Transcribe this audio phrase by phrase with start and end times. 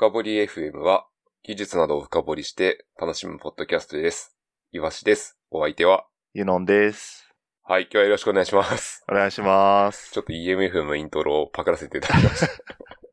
[0.00, 1.04] 深掘り FM は
[1.42, 4.34] 技術などを深掘りして楽しむポッドキャストです。
[4.72, 5.36] いわしです。
[5.50, 7.30] お相手はゆのんです。
[7.62, 9.04] はい、今日はよろしくお願いします。
[9.10, 10.10] お願いします。
[10.10, 12.48] ちょっと EMF のイントロをパクらせていただきました。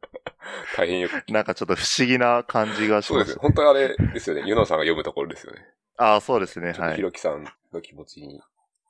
[0.78, 1.30] 大変よく。
[1.30, 3.40] なんかちょっと不思議な感じがします、そうです。
[3.40, 4.44] 本当はあれですよね。
[4.46, 5.66] ゆのんさんが読むところですよね。
[5.98, 6.72] ああ、そうですね。
[6.72, 6.96] はい。
[6.96, 7.44] ひろきさん
[7.74, 8.40] の気持ちに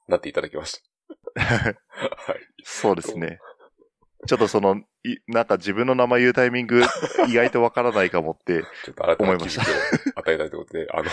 [0.08, 0.84] なっていただきまし
[1.34, 1.42] た。
[1.42, 1.76] はい。
[2.64, 3.40] そうですね。
[4.26, 6.82] ちょっとその、いなんか自分の名前言うタイミング
[7.28, 11.10] 意外とわからないかもって、ちょっと新たな気づきを与えたいということで、あの、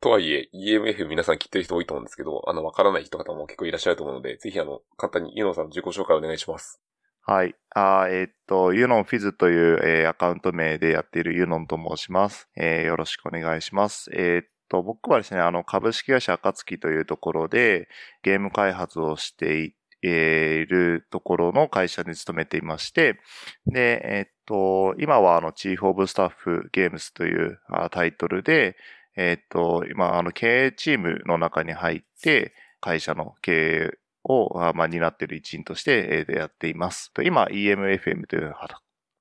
[0.00, 6.80] とはいえ、EMF 皆さん聞いてる人多いと思うんですけど、あの、わからない人方も結構いらっしゃると思うので、ぜひあの、簡単にユノンさんの自己紹介をお願いします。
[7.22, 7.54] はい。
[7.74, 12.48] あえー、っと、ユノンフィズという、えー、アカウント名でやっているユノンと申します。
[12.56, 14.10] えー、よろしくお願いします。
[14.14, 17.88] えー、っと、僕はですね、あの、株式会社暁というところで、
[18.22, 23.18] ゲーム開発をしていえいるところの会社に勤めていまして、
[23.66, 27.58] で、えっと、今はあの、チーフオブスタッフゲームスという
[27.90, 28.76] タイトルで、
[29.16, 37.10] えっと、今、あの、経営チームの中に入って、会社の経営を、まあ、担っている一員としてやっています。
[37.24, 38.54] 今、EMFM という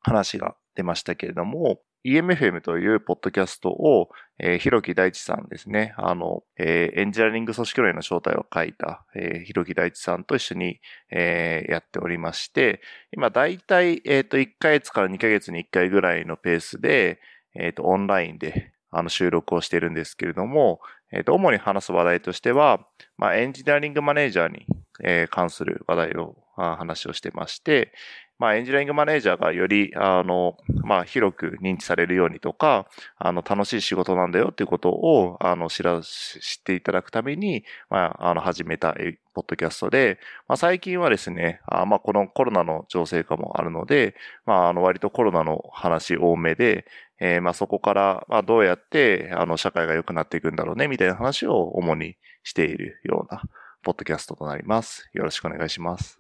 [0.02, 5.94] 話が出ましたけれども、EMFM というポッドキャストを、えー、ひろき大地さんですね。
[5.98, 10.80] あの、えー、エンジニアリング組織論への正体を書いた、えー、ひろき大地さんと一緒に、
[11.12, 17.20] えー、やっておりまして、今だいたい、えっ、ー、と、1ヶ月から2ヶ月に1回ぐらいのペースで、
[17.56, 22.86] えっ、ー、と、オンラインで、あの、収録をしているんですけれども、えっ、ー、と、主に話す話題としては、
[23.18, 24.66] まあ、エンジニアリングマネージャーに、
[25.04, 27.94] えー、関する話題を、話をしてまして、
[28.40, 38.96] まあ、エンジニアリングマネージャーがより、あの、まあ、広く認知されるようにとか、あの、楽しい仕事なんだよっていうことを、あの、知ら、知っていただくために、まあ、あの、始めた、
[39.34, 46.86] ポッドキャストで、まあ、最近はですね、あまあ、このコロナの情勢化もあるので、まあ、あの、割とコロナの話多めで、
[47.20, 53.42] えー、まあ、そこから、まあ、どうやって、あの、社会が良くなっていくんだろうね、みたいな話を主にしているような、
[53.82, 55.10] ポッドキャストとなります。
[55.14, 56.18] よろしくお願いします。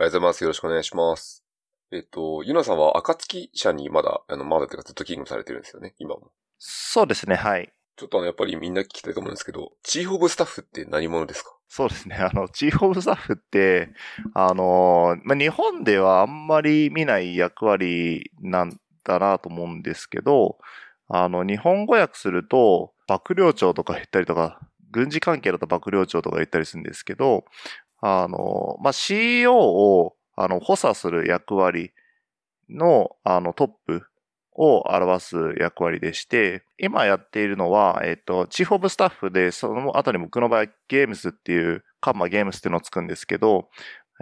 [0.00, 0.44] ありがとうございます。
[0.44, 1.44] よろしくお願いします。
[1.92, 6.32] えっと、ユナさんは暁社にまだ、あの、まだというかずっと勤務されてるんですよね、今も。
[6.56, 7.70] そうですね、はい。
[7.96, 11.54] ちょっとあの、やっぱりみんな聞きたいと思うんですけど、チーフオブスタッフって何者ですか？
[11.68, 12.16] そうですね。
[12.16, 13.90] あの、チーフオブスタッフって、
[14.32, 20.56] あの、まあ、日本ではあんまり見ない役割なんだなと思うんですけど、
[21.08, 24.60] あの、日本語訳すると、幕僚長とか言ったりとか、
[24.92, 27.44] 軍事関係だと幕僚長とか言ったりするんですけど、
[28.00, 31.92] あの、まあ、CEO をあの、補佐する役割
[32.70, 34.06] の、あの、トップ
[34.54, 43.68] を表す役割でして、今やっているのは、えっ、と、チーフオブスタッフで、その後に僕の場合、ゲームスっていう、カンマゲームスっていうのをつくんですけど、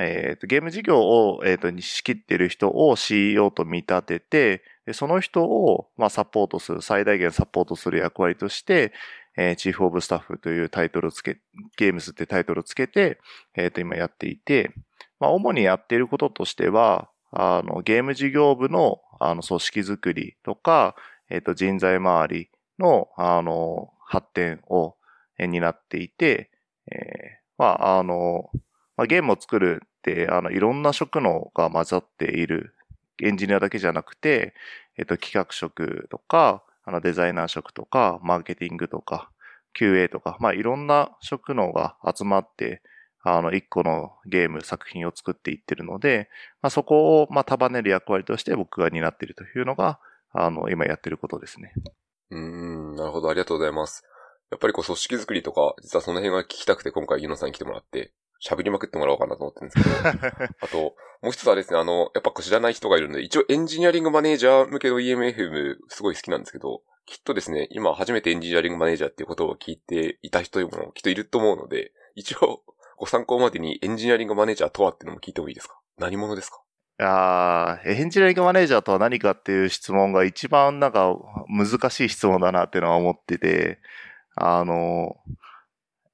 [0.01, 4.63] えっ、と、ゲーム事業を、えっ、と、に仕切っている人を CEO と見立てて、
[4.93, 8.93] その人を、まあ、サポートする、最大限サポートする役割として、
[9.41, 11.39] えー、チーフオブスタッフというタイトルをつけ、
[11.77, 13.21] ゲームスってタイトルをつけて、
[13.55, 14.75] えっ、と、今やっていて、
[15.21, 20.97] まあ、主にやっていることとしては、あの、ゲーム事業部の、あの、組織づくりとか、
[21.31, 22.51] えっ、ー、と、人材周り
[22.81, 24.97] の、あの、発展を、
[25.39, 26.51] えー、担っていて、
[26.91, 26.99] えー、
[27.59, 28.51] まあ、あの、
[28.97, 32.75] まあ、ゲームを作るって、あの、いろんな職能が混ざっている、
[33.23, 34.55] エンジニアだけじゃなくて、
[34.97, 39.31] えっ、ー、と、企画職とか、あの、デザイナー職とか、マーケティングとか、
[39.79, 42.81] QA とか、まあ、いろんな職能が集まって、
[43.23, 46.31] あの、一個のゲーム、作品を作っていってるので、
[46.63, 50.01] まあ、そこを、まあ、束ねる役割として僕が担っているというのが、
[50.33, 51.75] あの、今やってることですね。
[52.31, 54.03] うん、なるほど、ありがとうございます。
[54.51, 58.13] やっぱりこう、組織づくりとか、実はその辺が聞きたくて今回ユノさんに来てもらって、
[58.45, 72.63] 喋りまくってもらおうかなと思ってるんですけど、 あと、もう一つはですね、あの、やっぱ知らない人がいるので、一応エンジニアリングマネージャー向けの EMFM すごい好きなんですけど、きっとですね、今初めてエンジニアリングマネージャーっていうことを聞いていた人もきっといると思うので、一応、
[72.97, 75.81] ご参考までにエンジニアリングマネージャーとはっていうのも聞いてもいいですか？
[75.99, 76.61] 何者ですか？
[77.01, 81.15] あエンジニアリングマネージャーとは何かっていう質問が一番なんか
[81.49, 83.79] 難しい質問だなっていうのは思ってて、
[84.35, 85.17] あの、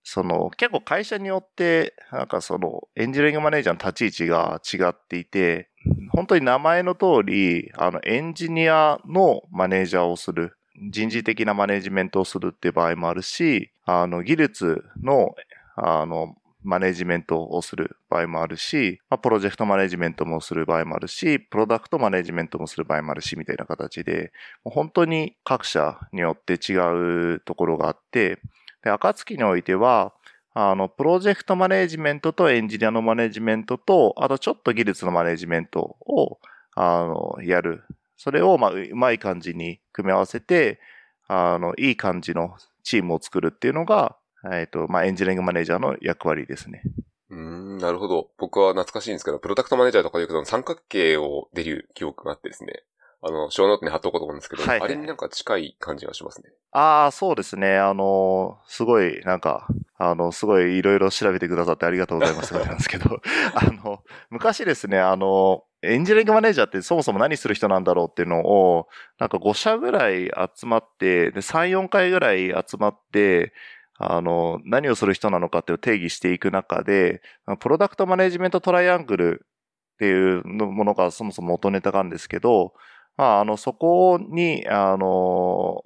[0.04, 5.70] その結構会社によってなんかそのエンジニアリングマネージャーの立ち位置が違っていて、
[6.10, 10.56] 本当に名前の通り、あのエンジニアのマネージャーをする。
[10.90, 15.34] 人事的なマネジメントをするっていう場合もあるし、あの技術の
[15.76, 16.34] あの
[16.64, 24.32] マネジメントをする場合もあるし、まあ、プロジェクトマネジメントもする場合もあるし、プロダクトマネジメントもする場合もあるし、みたいな形で、
[24.64, 28.40] 本当に各社によって違うところがあって、
[28.84, 30.12] で、暁においては、
[30.52, 36.38] あの、プロジェクトマネジメントとエンジニアのマネジメントと、あとちょっと技術のマネジメントを、
[36.76, 37.82] あの、やる、
[38.16, 40.78] それを、まあ、うまい感じに組み合わせて、
[41.26, 44.16] あの、いい感じのチームを作るっていうのが、
[44.52, 46.82] えっ、と、まあ、エンジニアリングマネージャーの役割ですね。
[47.30, 48.30] うん、なるほど。
[48.38, 52.84] 僕は懐かしいんですけど、プロダクトマネージャーとかで言うと三角形を出る記憶があってですね。
[53.26, 56.50] あの、小ノートに貼っとこうと思うんですけど、はいはいあれになんか近い感じがしますね。
[56.72, 57.78] ああ、そうですね。
[57.78, 59.66] あの、すごい、なんか、
[59.96, 62.52] あの、すごいいろいろ調べてくださってありがとうございます。
[62.52, 63.20] なんですけど、
[63.54, 68.88] あの、昔ですね、あの、エンジニアリングマネージャーってそもそも何する人なんだろうっていうのを、
[69.18, 73.54] なんか5社ぐらい集まって、で、3、4回ぐらい集まって、
[73.96, 77.22] あの、何をする人なのかっていうのを定義していく中で、
[77.60, 79.46] プロダクトマネジメントトライアングル
[79.94, 82.74] っていうのものがそもそも元ネタがあるんですけど、
[83.16, 85.80] まあ、あの、そこに、あの、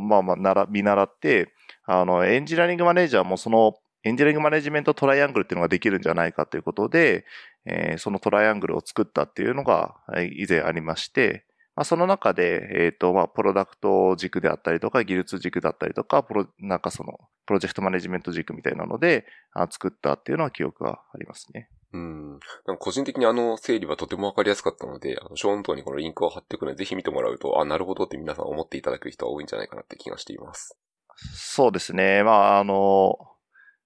[0.00, 1.52] まあまあ、なら、見習って、
[1.84, 3.74] あの、エンジニアリングマネージャーもその、
[4.04, 7.24] エンジニアリングマネジメントトライアングルっていうのができるんじゃないかということで、
[7.66, 9.94] えーそのトライアングルを作ったっていうのが
[10.36, 21.68] 以前ありまして、まあ、その中で、えっ、と、まあ、プロダクト軸であったりとか、技術軸だったりとか、プロ、なんかその、プロジェクトマネジメント軸みたいなので、あ作ったっていうのは記憶がありますね。
[21.94, 22.30] うん。
[22.30, 30.76] なんか個人的にあの整理はとてもわかりやすかったので、あの、ショーノートにこのリンクを貼っておくので、ぜひ見てもらうと、あ、なるほどって皆さん思っていただける人は多いんじゃないかなって気がしています。
[31.16, 32.24] そうですね。
[32.24, 33.16] まあ、あの、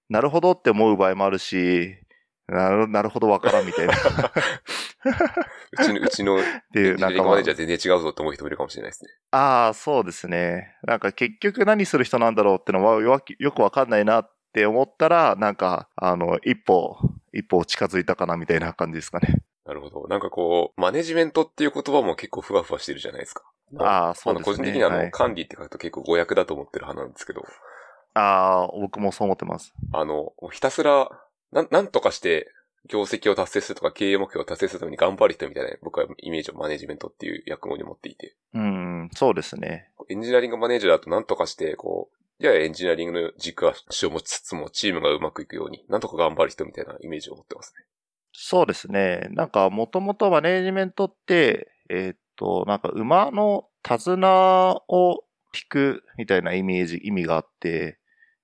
[0.09, 1.99] なるほどって思う場合もあるし、
[2.47, 3.93] なるなるほどわからんみたいな。
[3.93, 3.97] っ
[5.79, 9.11] うちの、うちのエていう、なんか、まあアリングマネージャー全然違うぞって思う人もいるかもしれないですね。
[9.33, 10.75] ああ、そうですね。
[10.83, 16.99] なんか結局何する人なんだろうってのはよくよくわかんないなって思ったら、なんか、あの、一歩、
[17.33, 19.43] 一歩近づいたかなみたいな感じですかね。
[19.65, 20.07] なるほど。
[20.09, 23.45] なんかこう、マネジメントっていう言葉も結構ふわふわしてるじゃないですか。
[23.77, 24.57] ああ、そうのですね。
[24.57, 27.45] 個人的にはあの、はい管理って書くと結構誤訳だと思ってる派なんですけど、
[28.15, 29.75] ああ、僕もそう思ってます。
[29.93, 31.09] あの、ひたすら、
[31.53, 32.51] なん、なんとかして、
[32.87, 39.91] 業績を達成するとか経営目標を達成するために頑張る人みたいな、僕はイメージをマネジメントっていう役割に持っていて、うん、そうですね。
[40.09, 47.85] エンジニアリングマネージャーだとなんとかして、こう、ややエンジニアリングの軸足を持ちつつも、チームがうまくいくように、なんとか頑張る人みたいなイメージを持ってますね。
[48.33, 49.27] そうですね。
[49.31, 57.99] なんか、もともとマネージメントって、えーっと、なんか馬の手綱を引くみたいなイメージ、意味があって、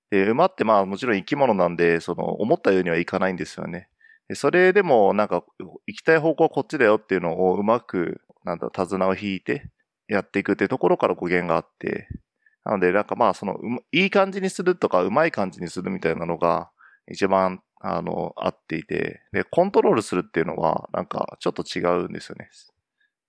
[0.09, 3.87] で、馬ってまあもちろん生き物なんで、その、思ったようにはいかないんですよね。
[4.27, 5.45] でそれでも、なんか、
[5.87, 9.69] 行きたい方向はこっちだよっていうのをうまく、なんだ、手綱を引いて
[10.07, 12.09] やっていくってところから語源があって、
[12.65, 13.59] なので、なんかまあ、その、
[13.91, 16.71] いい感じにするとか、うまい感じにするみたいなのが、
[17.09, 22.49] 一番、あの、合っていて、で、コントロールするっていうのは、なんか、ちょっと違うんですよね。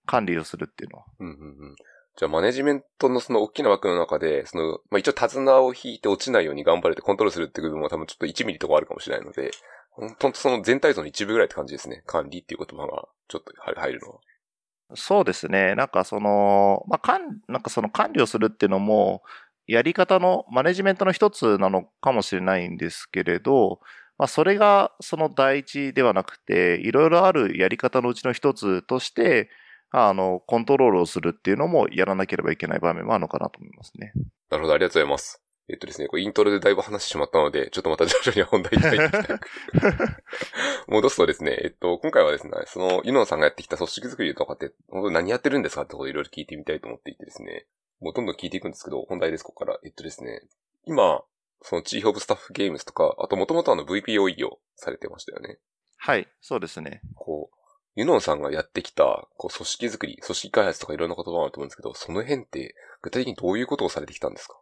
[0.07, 1.05] 管理をするっていうのは。
[1.21, 1.37] うんうんう
[1.73, 1.77] ん。
[2.17, 9.51] じゃあ、マネジメントのその大きな枠の中で、その、まあ、一応手綱を引いて落ちないように頑張れてコントロールするっていう部分も多分ちょっと1ミリとかあるかもしれないので、
[9.91, 12.03] ほんとその全体像の一部ぐらいって感じですね。
[12.07, 14.21] 管理っていう言葉がちょっと入るのは。
[14.95, 15.75] そうですね。
[15.75, 19.23] なんかその、まあ、管、なんかその管理をするっていうのも、
[19.67, 23.81] やり方の、マネジメントの一つなのかもしれないんですけれど、
[24.19, 29.51] まあ、それがその第一ではなくて、いろいろあるやり方のうちの一つとして、
[29.91, 34.13] あの、コントロールをするっていうのもやらなければいけない場面もあるのかなと思いますね。
[34.51, 35.46] なるほど、ありがとうございます。
[35.69, 39.39] えっとですね、これイントロでだいぶ話してしまったので、ちょっとまた徐々に本題に入っていきたい。
[40.87, 45.83] 戻すとですね、えっと、今回はですね、その、ユノンさんがやってきた組織作りとかって、本当に何やってるんですか？
[45.83, 47.67] ってことをいろいろ聞いてみたいと思っていてですね、
[48.01, 49.81] もうどんどん聞いていくんですけど、本題です、ここから。
[49.85, 50.43] えっとですね、
[50.85, 51.25] 今、
[51.63, 55.59] そのチーフオブスタッフゲームズとか、あともともとあの VPO 営業されてましたよね。
[55.97, 57.01] はい、そうですね。
[57.17, 57.57] こう、
[57.97, 64.61] ユノンさんがやってきた、こう、組織作り、組織開発とかいろんな言葉があると思うんですけど、その辺って、具体的にどういうことをされてきたんですか？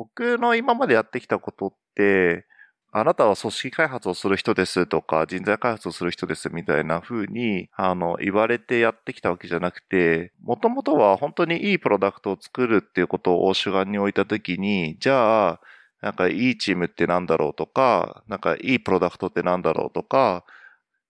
[0.00, 2.46] 僕の今までやってきたことって、
[2.90, 15.60] あなたは組織開発をする人ですとか、人材開発をする人ですみたいな風に、あの、言われてやってきたわけじゃなくて、もともとは本当にいいプロダクトを作るっていうことを主眼に置いたときに、じゃあ、
[16.00, 20.46] なんかいいチームってなんだろうとか、なんかいいプロダクトってなんだろうとか、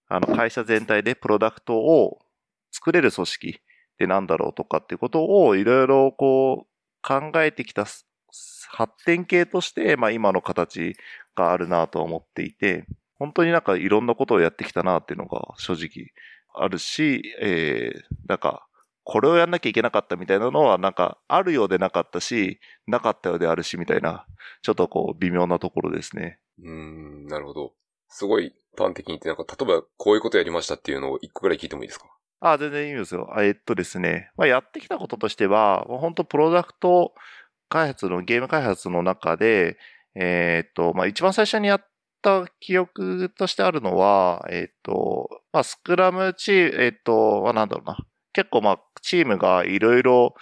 [0.09, 2.19] あの、会社全体でプロダクトを
[2.73, 6.71] 作れる組織ってなんだろうとかっていうことをいろいろこう
[7.07, 7.87] 考えてきた
[8.71, 10.97] 発展系として、まあ今の形
[11.35, 12.87] があるなと思っていて、
[13.19, 16.13] 本当になんかいろんなことをやってきたなっていうのが正直
[16.55, 18.67] あるし、えー、なんか、
[19.03, 24.27] これをやんなきゃいけなかったみたいなのは、なんか、あるようでなかったし、なかったようであるし、みたいな、
[24.63, 26.39] ちょっとこう、微妙なところですね。
[26.63, 27.73] うーん、なるほど。
[28.09, 32.07] すごい端的に言って、なんか、例えばこういうことやりましたっていうのを一個ぐらい聞いてもいいですか？
[32.41, 33.33] あ、全然いいですよ。
[33.39, 34.31] えっとですね。
[34.37, 37.15] まあ、やってきたこととしては、本当プロダクト
[37.71, 39.79] 開発の、ゲーム開発の中で、
[40.15, 41.87] えっと、まあ、一番最初にやっ
[42.21, 47.97] た記憶としてあるのは、えっと、まあ、スクラムチーム、えっと、まあ、なんだろうな。
[48.33, 50.35] 結構ま、チームがいろいろ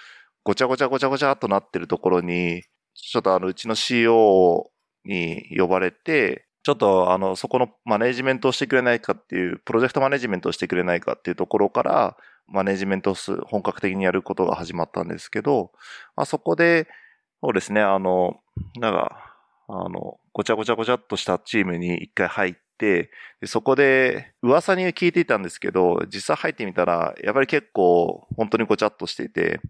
[0.42, 2.62] ごちゃごちゃごちゃごちゃっとなってるところに、
[2.94, 4.64] ちょっとあの、うちの CO
[5.04, 12.16] に呼ばれて、ちょっとあの、そこのマネジメントをしてくれないかっていう、プロジェクトマネジメントをしてくれないかっていうところから、
[12.47, 13.14] マネジメントを
[13.47, 15.70] 本格的にやることが始まったんですけど、
[16.16, 16.88] まあ、そこで、
[17.42, 18.40] そうですね、あの、
[18.80, 19.35] なんか、
[19.68, 29.61] あの、ごちゃごちゃごちゃっとしたチームに一回入って、でそこで噂に聞いていたんですけど、実際入ってみたら、やっぱり結構本当にごちゃっとしていて、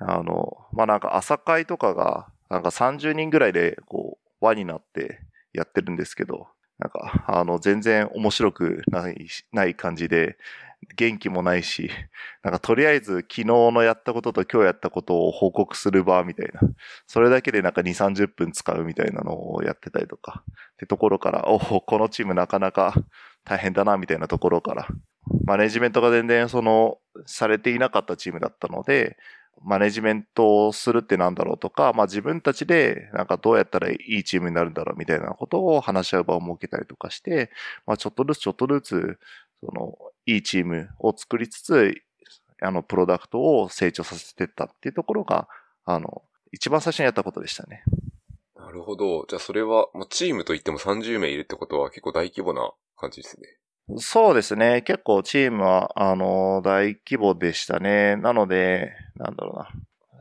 [0.00, 5.20] あの、まあ、なんか朝会とかが、なんか30人ぐらいでこう、輪になって
[5.52, 6.48] やってるんですけど、
[6.78, 10.38] なんか、あの、全然面白くない、ない感じで、
[10.96, 11.90] 元気もないし、
[12.42, 16.60] なんかとりあえず昨日のやったことと今日やったことを報告する場みたいな。
[17.06, 20.42] それだけでなんか2、30分使うみたいなのをやってたりとか。
[20.46, 22.94] ってところから、おお、このチームなかなか
[23.44, 24.88] 大変だなみたいなところから。
[25.44, 29.16] マネジメントが全然その、されていなかったチームだったので、
[29.62, 37.50] マネジメントをするってなんだろうとか、まあ自分たちでなんかどうやったらいいチームになるんだろうみたいなことを話し合う場を設けたりとかして、
[37.86, 39.18] まあちょっとずつちょっとずつ、
[39.62, 41.94] その、いいチームを作りつつ、
[42.62, 45.48] あの、プロダクトを成長させていったっていうところが、
[45.84, 46.22] あの、
[46.52, 47.82] 一番最初にやったことでしたね。
[48.56, 49.24] なるほど。
[49.28, 53.46] じゃあそれは、もうチームといっても30名いるってことは結構大規模な感じですね。
[53.98, 54.82] そうですね。
[54.82, 58.16] 結構チームは、あの、大規模でしたね。
[58.16, 59.70] なので、なんだろうな。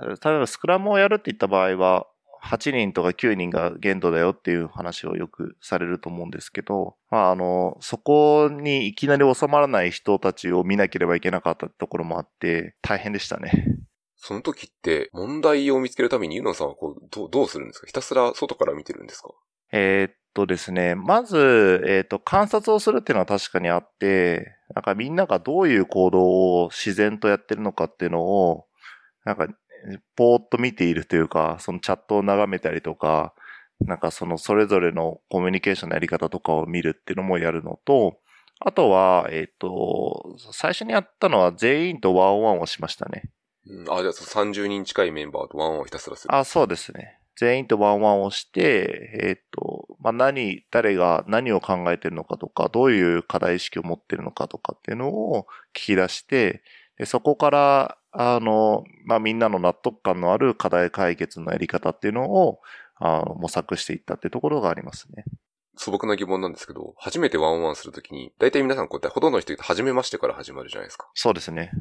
[0.07, 2.07] 例えばスクラムをやるって言った場合は、
[2.43, 13.65] 8人とか9人が限度だよっていう話をよくされると思うんですけど、まああの、そこにいきなり収まらない人たちを見なければいけなかったところもあって、大変でしたね。
[14.15, 17.87] その時って問題を見つけるためにユノさんはこうどどうするんですか？
[17.87, 19.29] ひたすら外から見てるんですか？
[19.71, 26.21] えー、っとですね、まず、えー、っと、観察をするっていうのは確かにあって、なんかみんながどういう行動
[26.63, 28.65] を自然とやってるのかっていうのを、
[29.25, 29.47] なんか
[30.15, 33.33] ぽーっと見ているというか、そのチャットを眺めたりとか、
[33.81, 38.19] なんかそのそれぞれのコミュニケーションのやり方とかを見るっていうのもやるのと、
[38.59, 43.23] あとは、えっ、ー、と、最初にやったのは全員とワンオワンをしましたね。
[43.65, 46.35] うん、あ、じゃあ30人近いメンバーとワンオンをひたすらする。
[46.35, 47.19] あ、そうですね。
[47.37, 56.61] 全員とワンワンをして、えっ、ー、と、まあ、何、誰が何を考えてるのかとか、どういう課題意識を持ってるのかとかっていうのを聞き出して、で
[57.05, 62.59] そこから、あの、まあ、みんなの納得感のある課題解決のやり方っていうのを、
[63.01, 65.23] あの模索していったっていうところがありますね。
[65.77, 71.09] 素朴な疑問なんですけど、初めてワンワンするときに、大体皆さんこうやってほとんどの人初めましてから始まるじゃないですか。
[71.13, 71.71] そうですね。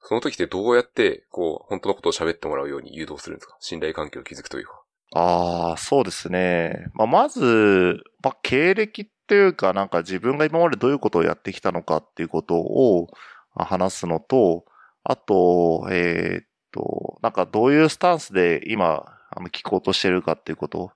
[0.00, 3.56] その時ってどうやって、こう、本当のことを喋ってもらうように誘導するんですか？
[3.60, 4.82] 信頼関係を築くというか。
[5.14, 6.86] ああ、そうですね。
[6.94, 13.08] まあ、まず、まあ、経歴っていうか、なんか自分が今までどういうことをやってきたのかっていうことを
[13.54, 14.64] 話すのと、
[15.04, 20.92] あと、えー、っと、なんかどういうスタンスで今、あの、聞こうとしてるかっていうこと。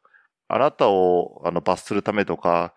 [0.48, 2.74] あなたを、あの、罰するためとか、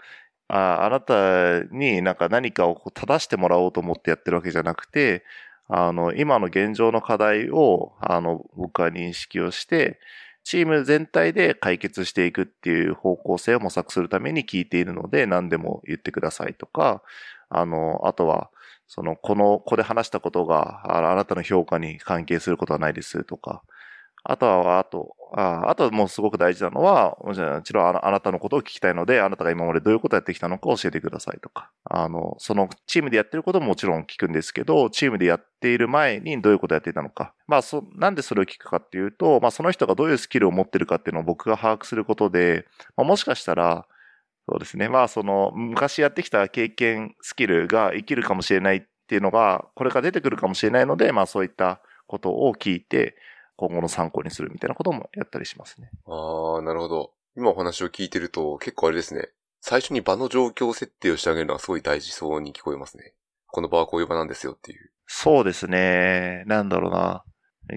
[0.50, 5.24] ああなたになんか何かを正してもらおうと思ってやってるわけじゃなくて、
[5.70, 10.00] あの、今の現状の課題を、あの、僕は認識をして、
[10.44, 17.02] チーム全体で解決していくっていう方向性を模索するために聞いているので、何でも言ってくださいとか、
[17.50, 18.50] あの、あとは、
[18.94, 23.64] その、この、ここで話したことがあ、あなたの評価に関係することはないですとか、
[24.22, 27.34] あとは、あと、ああともうすごく大事なのは、も
[27.64, 31.72] ちろんあなたのことを聞きたいので、あなたが今までどういうことをやってきたのか教えてくださいとか。
[31.86, 37.34] あの、そのチームでやってることももちろん聞くんですけど、チームでやっている前にどういうことをやっていたのか。
[37.48, 42.66] まあ、そ、なんでそれを聞くかっていうと、まあ、その人がどういうスキルを持ってるかっていうのを僕が把握することで、
[42.98, 43.86] まあ、もしかしたら、
[44.52, 44.90] そうですね。
[44.90, 53.16] まあ、その、昔やってきた経験、スキルが生きるかもしれないっていうのが、これから出てくるかもしれないので、まあ、そういったことを聞いて、
[53.56, 55.90] 今後の参考にするみたいなこともやったりしますね。
[56.06, 57.14] ああ、なるほど。
[57.38, 59.30] 今お話を聞いてると結構あれですね。
[59.62, 63.14] 最初に場の状況設定をしてあげるのはすごい大事そうに聞こえますね。
[63.48, 64.92] この場はこういう場なんですよっていう。
[65.06, 66.44] そうですね。
[66.48, 67.24] なんだろうな。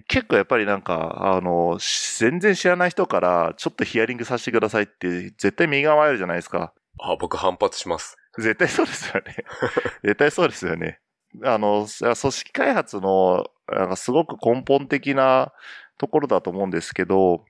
[0.02, 1.78] 結構やっぱりなんか、あの、
[2.18, 6.72] 全然知らない人からちょっとヒアリングさせてくださいって絶対右側るじゃないですか。
[7.00, 8.16] あ、僕反発します。
[8.38, 9.36] 絶対そうですよね。
[10.02, 11.00] 絶対そうですよね。
[11.42, 15.52] あの、組織開発のなんかすごく根本的な
[15.98, 17.44] ところだと思うんですけど、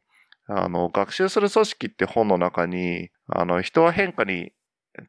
[0.46, 4.52] あの、学習する組織って本の中に、あの、人は変化に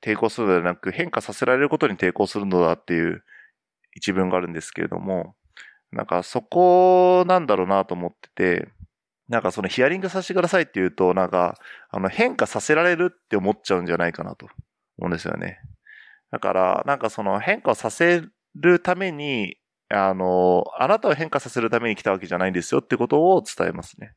[0.02, 3.24] 抵抗するのではなく、変化させられることに抵抗するのだっていう
[3.94, 5.36] 一文があるんですけれども、
[5.96, 8.68] なんかそこなんだろうなと思ってて、
[9.30, 11.58] なんかそのヒアリングさせてくださいって言うと、なんか、
[11.90, 14.46] あの変化させられるって思っちゃうんじゃないかなと
[14.98, 15.60] 思うんですよね。
[16.32, 18.24] だから、なんかその変化をさせ
[18.56, 19.58] るために、
[19.90, 24.14] あの、あなたを変化させるために来たわけじゃないんですよってことを伝えますね。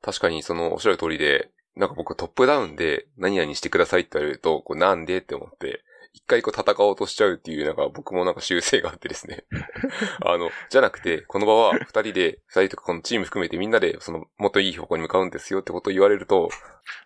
[0.00, 5.82] 確かにそのおっしゃる通りで、なんか僕トップダウンで何々してくださいって言われると、こうなんでって思って、
[6.16, 9.44] 一回こう戦おうとしちゃうっていう、なんか僕もなんか習性があってですね。
[10.24, 16.48] あの、じゃなくて、この場は二人で、二人とかこのチーム含めてみんなで、その、もっといい方向に向かうんですよってことを言われると。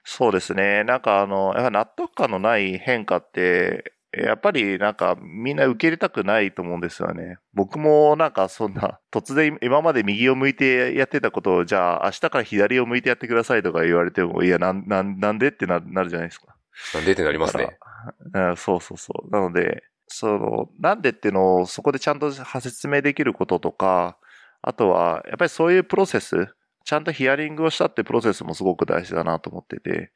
[0.05, 0.85] そうですね。
[0.85, 7.39] なんかあの、やっぱ納得感のない変化って、やっぱりなんかみんな受け入れたくないと思うんですよね。
[7.53, 16.57] 僕もなんかそんな突然今まで右を向いてやってたことをじゃあ明日から左を向いてやってくださいとか言われてもいやなんなんなんでってななるじゃないですか。
[16.95, 17.79] なんでってなりますね。
[18.33, 19.31] うん、そうそうそう。
[19.31, 24.17] なので、その、なんでっていうのをそこでちゃんと説明できることとか、
[24.63, 26.49] あとは、やっぱりそういうプロセス、
[26.85, 30.13] ちゃんとヒアリングをしたってプロセスもすごく大事だなと思ってて、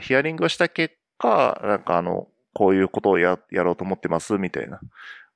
[0.00, 4.80] ヒアリングをした結果、なんかあの、こういうことをややろうと思ってますみたいな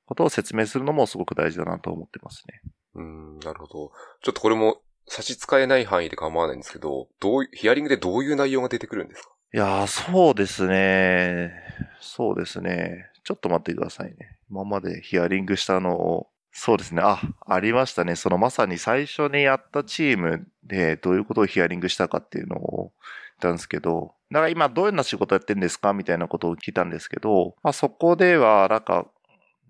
[0.05, 2.61] ことを説明するのもすごく大事だなと思ってますね。
[2.95, 3.91] うん、なるほど。
[4.21, 9.29] ちょっとこれも差し支えない範囲で構わないんですけど、どう、ヒアリングでどういう内容が出てくるんですか？
[9.53, 11.53] いやー、そうですね。
[12.01, 13.09] そうですね。
[13.23, 14.37] ちょっと待ってくださいね。
[14.49, 17.01] 今までヒアリングしたのを、そうですね。
[17.01, 18.17] あ、ありましたね。
[18.17, 22.91] そのまさに最初にやったチームでどういうことをヒアリングしたかっていうのを言っ
[23.39, 29.07] たんですけど、だから今どういうような仕事やってんですかみたいなことを聞いたんですけど、まあそこではなんか、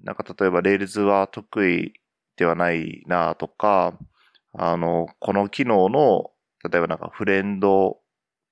[0.04, 1.94] なんか例えば Rails は得意
[2.36, 3.94] ではないなとか、
[4.54, 6.32] あの、この機能の、
[6.68, 8.00] 例えばなんかフレンド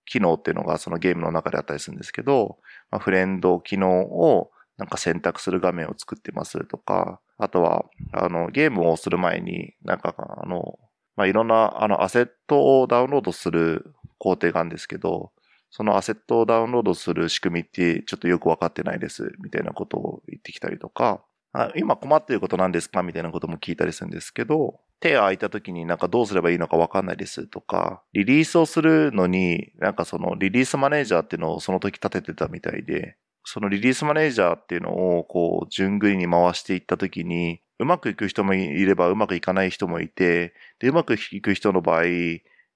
[0.05, 2.57] 機能っていうのがそのゲームの中であったりするんですけど、
[2.91, 10.79] まあ、フレンド機能をなんか選択する画面を作ってますとか、あとは、あの、ゲームをする前に、なんか、あの、
[11.15, 15.31] まあ、いろんな、あの、アセットをダウンロードする工程があるんですけど、
[15.69, 21.21] そのアセットをダウンロードする仕組みってちょっとよくわかってないです、みたいなことを言ってきたりとか、
[21.51, 23.01] あ今困っていることなんですか？
[23.03, 42.03] みたいなことも聞いたりするんですけど、手が空いた時になんかどうすればいいのかわかんないですとか、リリースをするのに、なんかそのリリースマネージャーっていうのをその時立ててたみたいで、そのリリースマネージャーっていうのをこう、順繰りに回していった時に、うまくいく人もいればうまくいかない人もいて、で、うまくいく人の場合、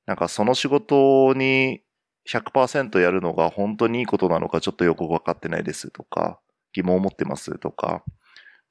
[0.05, 1.81] なんかその仕事に
[2.29, 6.39] 100%やるのが本当にいいことなのかちょっとよくわかってないですとか、
[6.73, 8.03] 疑問を持ってますとか、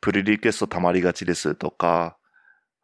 [0.01, 2.18] プリリクエスト溜まりがちですとか、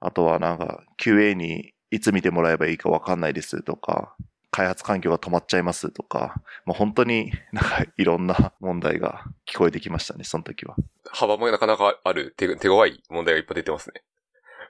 [0.05, 4.15] あとはなんか QA にいつ見てもらえばいいかわかんないですとか、
[4.51, 10.77] 開発環境が止まっちゃいますとか、もう本当になんかいろんな問題が聞こえてきましたね、その時は。
[11.11, 14.03] 幅もなかなかある手手強い問題がいっぱい出てますね。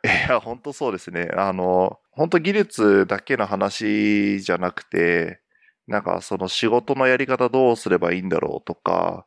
[0.28, 1.30] いや、本当そうですね。
[1.36, 5.40] あの、本当技術だけの話じゃなくて、
[5.88, 9.26] なんかその仕事のやり方どうすればいいんだろうとか、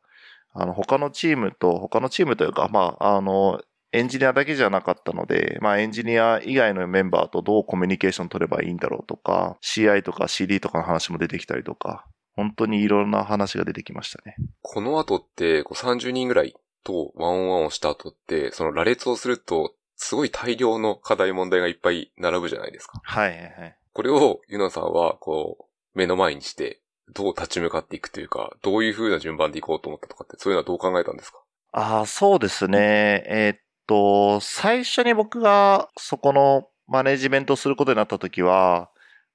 [0.53, 3.61] あの、他のチームと、他のチームというか、まあ、あの、
[3.93, 14.35] エンジニアだけじゃなかったので、まあエンジニア以外のメンバーとどうコミュニケーション取ればいいんだろうとか、CI とか CD とかの話も出てきたりとか、本当にいろんな話が出てきましたね。
[14.61, 22.99] この後って、こう30人ぐらいとワンオンワンをした後って、その羅列をすると、すごい大量の課題問題がいっぱい並ぶじゃないですか。
[23.03, 23.77] はいはいはい。
[23.93, 26.81] これをユナさんは、こう、目の前にして、
[27.15, 31.39] どう立ち向かっていくというか、どういう風な順番でいこうと思ったとかって、そういうのはどう考えたんですか？
[31.71, 33.23] ああ、そうですね。
[33.27, 38.89] えー、っと、最初に僕がそこのマネジメントすることになった時は、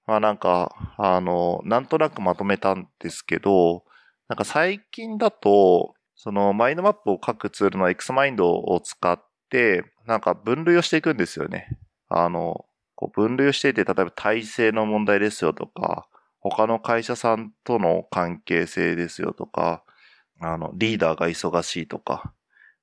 [0.06, 3.84] まあなんか、あの、なんとなくまとめたんですけど、
[4.28, 11.78] なんか最近だと、そのマインドマップを書くツールの XMind を使って、なんか分類をしていくんですよね。
[12.08, 16.06] あの、こう分類をしていて、例えば体制の問題ですよとか、
[16.40, 19.82] 他の会社さんとの関係性ですよとか、
[20.40, 22.32] あの、リーダーが忙しいとか、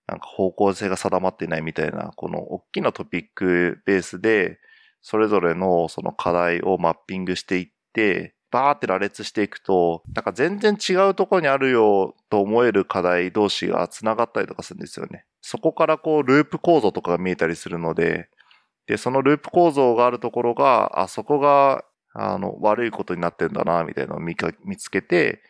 [0.09, 4.59] なんか方向性が定まってないみたいな、この大きなトピックベースで、
[5.01, 15.25] それぞれのその課題をマッピングしていって、バーって羅列していくと、なんか全然違うところにあるよと思える課題同士が繋がったりとかするんですよね。
[15.41, 18.29] そこからこうループ構造とかが見えたりするので、
[18.87, 25.41] で、そのループ構造があるところが、あそこがあの、悪いことになってんだな、みたいなのを見か見つけて、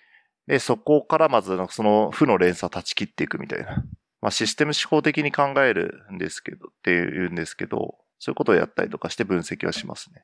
[0.47, 3.83] で、そこからまず、その負の連鎖断ち切っていくみたいな。
[4.21, 10.21] まあ、システム思考的に考えるんですけど、っていうんですけど、そういうことをやったりとかして分析はしますね。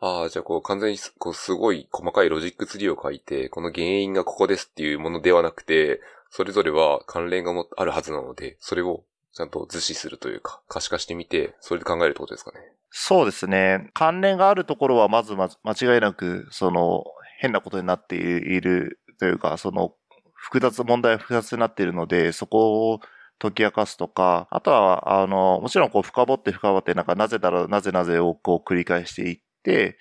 [0.00, 12.58] ああ、じゃあこう完全にこうすごい細かいロジックツリーを書いて、この原因がここですっていうものではなくて、それぞれは関連がもあるはずなので、それをちゃんと図示するというか、可視化してみて、それで考えるってことですかね。
[12.90, 13.90] そうですね。
[13.94, 17.04] 関連があるところはまず間違いなく、その、
[17.38, 19.94] 変なことになっているというか、その、
[20.34, 23.00] 複雑、問題は複雑になっているので、そこを
[23.44, 29.98] 解き明かすとか、あとは、あの、もちろんこう深掘って深掘って、なんかなぜだろう、なぜなぜをこう繰り返していって、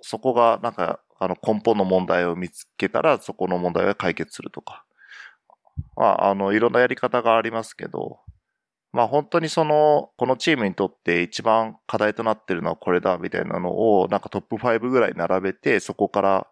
[0.00, 4.84] そこがなんか、あの根本の問題を見つけたら、そこの問題が解決するとか。
[5.96, 8.18] まあ、あの、いろんなやり方がありますけど、
[8.92, 16.46] まあ本当にその、このチームにとって一番課題となってるのはこれだみたいなのを、なんかトップ5ぐらい並べて、そこから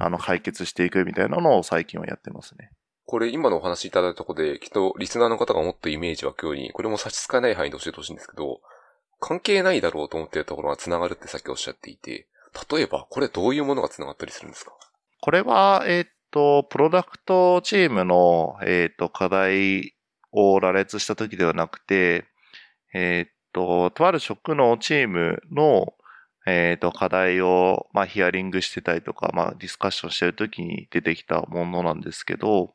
[0.00, 2.70] あの解決していくみたいなのを最近はやってますね。
[3.10, 8.60] これ今のお話いただいたとこで、きっとリスナーの方がもっとイメージ湧くように、これも差し支えない範囲で教えてほしいんですけど、
[9.18, 12.26] 関係ないだろうと思っているところが繋がるってさっきおっしゃっていて、
[12.70, 14.72] 例えばこれどういうものが繋がったりするんですか？
[15.22, 19.94] これは、えー、っと、プロダクトチームの、えー、っと、課題
[20.32, 22.26] を羅列した時ではなくて、
[22.92, 25.94] えー、っと、とある職のチームの、
[26.46, 32.74] えっ、と、課題を、まあ、ヒアリングしてたりとか、まあ、ディスカッションしてるときに出てきたものなんですけど、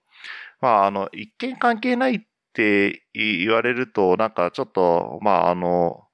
[0.64, 2.22] まあ、あの、一見関係ないっ
[2.54, 6.06] て言われると、なんかちょっと、まあ、あの、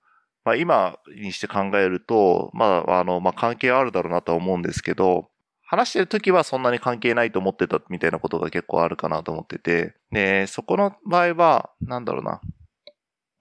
[0.44, 5.30] まあ、今にして考えると、まあ、あの、まあ、関係あるだろうなとは思うんですけど、
[5.62, 12.42] 話してるときはそんなに関係ないと思ってたみたいなことが結構あるかなと思ってて、で、そこの場合は、なんだろうな。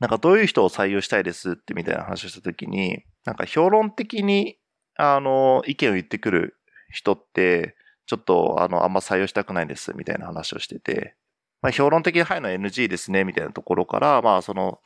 [0.00, 4.58] なんかどういう人を採用したいですってみたいな話をしたときに、なんか評論的に、
[4.98, 6.58] あの、意見を言ってくる
[6.92, 7.76] 人って、
[8.08, 11.14] ちょっと、あの、あんま採用したくないんです、みたいな話をしてて、
[11.60, 14.80] まあ、評論的に入るのは NG ですね、みたいなところから、まあ、その、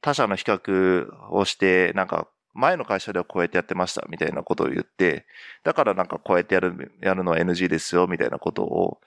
[0.00, 5.24] 他社の比較をして、なんか、前の会社ではこうやってやってました、みたいなことを言って、
[5.62, 9.00] だからなんかこうやってやる、やるのは NG ですよ、みたいなことを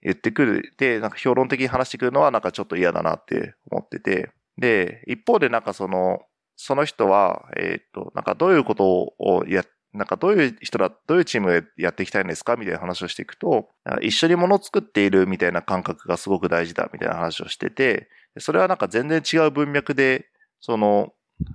[0.00, 0.72] 言ってくる。
[0.78, 6.20] で、なんか評論的に話してくるのはなんかちょっと嫌だなって思ってて、で、一方でなんかその、
[6.56, 13.68] その人は、えっ、ー、と、なんかどういうことをやっ、なんかどういう人だ、どういうチームでやっていきたいんですかみたいな話をしていくと、
[14.02, 20.26] 一緒に物を作っているみたいな感覚がすごく大事だみたいな話をしてて、それはなんか全然違う文脈で、
[20.60, 21.12] その、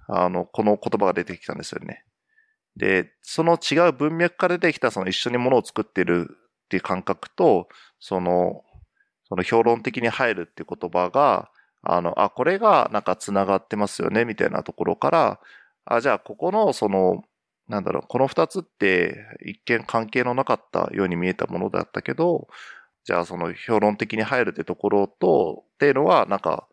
[0.07, 2.05] あの、この言葉が出てきたんですよね。
[2.75, 6.29] で、その違う文脈から出てきたその一緒に物を作っている
[6.65, 7.67] っていう感覚と、
[7.99, 8.63] その、
[9.27, 11.49] その評論的に入るっていう言葉が、
[11.83, 15.39] あの、あ、これがなんか繋がってますよね、みたいなところから、
[15.85, 17.23] あ、じゃあここのその、
[17.71, 22.49] なんだろう、この二つって一見関係のなかったように見えたものだったけど、
[23.05, 26.67] じゃあその評論的に入るってところと、っていうのはなんか、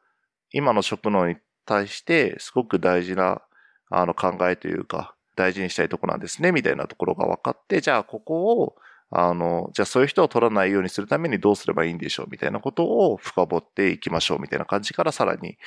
[0.50, 3.42] 今の職能に対してすごく大事な
[3.90, 8.74] あの考えというか、大事にしたいとこなんですね、みたいなところが分かって、じゃあここを
[9.10, 15.58] あの、じゃあそういう人を取らないようにするためにどうすればいいんでしょうみたいなことを深掘っていきましょうみたいな感じからさらに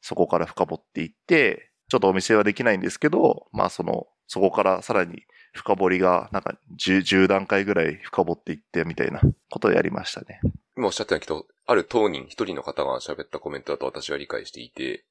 [0.00, 10.40] そこから深掘っていって、ちょっとお見せはできないんですけど、まあその、そこからさらに深掘りがなんか 10, 10段階ぐらい深掘っていってみたいなことをやりましたね。
[10.76, 15.04] 今おっしゃったけど、ある当人一人の方が喋ったコメントだと私は理解していて、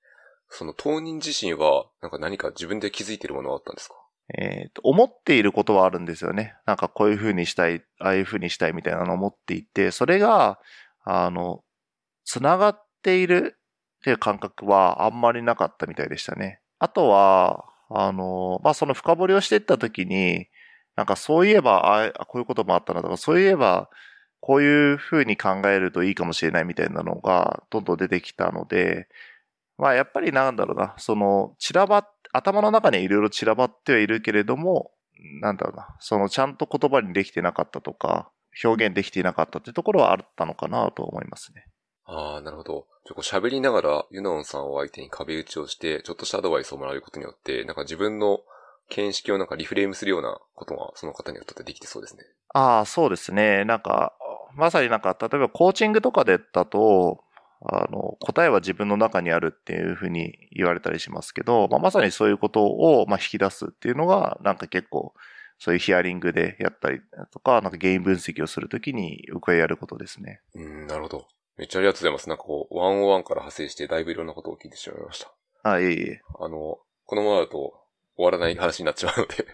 [0.48, 3.96] その当人自身はなんか何か自分で気づいているものはあったんですか？
[4.34, 6.56] えっ、ー、と、思っていることはあるんですよね。
[6.66, 10.60] なんかこういう風にしたい、ああいう風にしたいみたいなのを思っていて、それが、
[11.04, 11.64] あの、
[12.24, 13.58] つながっている
[14.00, 16.62] っていう感覚はあんまりなかったみたいでしたね。
[16.78, 20.48] あとは、あの、まあ、その深掘りをしていった時に、
[20.96, 23.90] なんかそういえば、あこういうこともあったなとか、そういえば、
[24.42, 29.08] こういう風に考えるといいかもしれないみたいなのがどんどん出てきたので、
[29.78, 34.92] まあやっぱりなんだろうな、その散らば頭の中にいろいろ散らばってはいるけれども、
[35.42, 38.32] なんだろうな、そのちゃんと言葉にできてなかったとか、
[38.64, 41.66] 表現できていなかったっていうところはあったのかなと思いますね。
[42.10, 42.88] ああ、なるほど。
[43.06, 48.40] ちょこう喋りながら、ユノンさんを相手に壁打ちをして、ちょっとしたアドバイスをもらうことによって、なんか自分の
[48.90, 52.24] 見識をなんかリフレームするようなことが、その方によってできてそうですね。
[52.54, 53.64] ああ、そうですね。
[53.66, 54.14] なんか、
[54.56, 57.24] まさになんか、例えばコーチングとかでだと、
[57.62, 65.14] あの、答えは自分の中にあるっていうふうに言われたりしますけど、まあ、まさにそういうことを、まあ、引き出すっていうのが、なんか結構、
[65.62, 70.40] そういうヒアリングでやったりとか、なんか原因分析をするときによくやることですね。
[70.56, 71.28] うん、なるほど。
[71.60, 72.30] めっちゃありがとうございます。
[72.30, 75.30] なんかこう、ワンオワンから派生してだいぶいろんなことを聞いてしまいました。
[75.64, 76.22] あ、いえいえ。
[76.40, 77.74] あの、このままだと
[78.16, 79.46] 終わらない話になっちまうので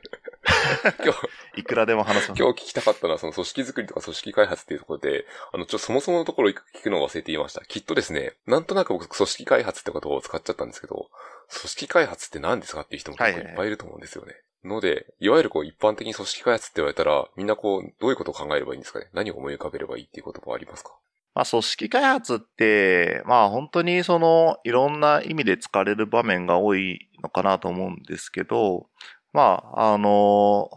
[1.04, 2.34] 今日、いくらでも話す。
[2.38, 7.66] 今日聞きたかったのは、その組織づくりとか組織開発っていうところで、あの、ちょそもそものところ聞くのを忘れていました。
[7.66, 11.10] きっとですね、なんとなく僕、組織開発ってことを使っちゃったんですけど、
[11.50, 14.28] 組織開発って何ですかっていう人も結構いっぱいいると思うんですよね。
[14.28, 20.94] はいはい、ので、いわゆるこう一般的に組織開発って言われたら、みんなこう、どういうことを考えればいいんですかね何を思い浮かべればいいっていうこともありますか？
[21.36, 28.88] まあ、組織開発って、まあ、本当にその、いろんな意味で使われる場面が多いのかなと思うんですけど、
[29.34, 30.70] まあ、あの、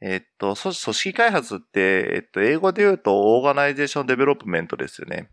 [0.00, 5.28] えっと、組織開発って、えっと、英語で言うと、 organization development ですよね。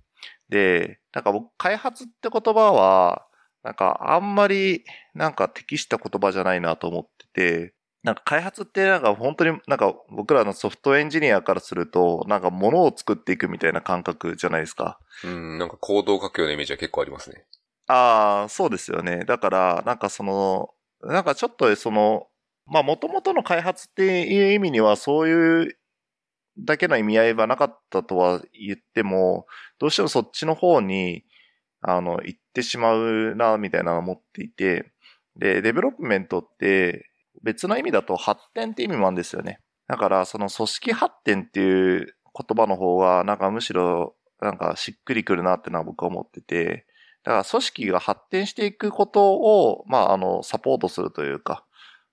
[0.49, 3.25] で、なんか僕、開発って言葉は、
[3.63, 7.03] なんかあんまりなんか適した言葉じゃないなと思っ
[7.33, 14.99] てて、なんか開発ってなんか本当になんか僕らのソフトエンジニアからすると、なんか物を作っていくみたいな感覚じゃないですか。
[15.23, 17.45] うん、なんかコードを書くようなイメージは結構ありますね。
[17.87, 19.25] ああ、そうですよね。
[19.25, 20.69] だから、なんかその、
[21.01, 22.27] なんかちょっとその、
[22.65, 25.77] まあ元々の開発っていう意味にはそういう
[26.59, 29.45] だけの意味合いはなかったとは言っても、
[29.79, 31.23] どうしてもそっちの方に、
[31.81, 34.91] あの、行ってしまうな、みたいなのを思っていて、
[35.35, 37.09] で、 development って
[37.47, 39.61] 別の意味だと発展って意味もあるんですよね。
[39.87, 46.85] だから、その組織発展っていう言葉の方が、なんかむしろ、なんかしっくりくるなってのは僕は思ってて、
[47.23, 51.63] だから組織が発展していくことを、まあ、あの、サポートするというか、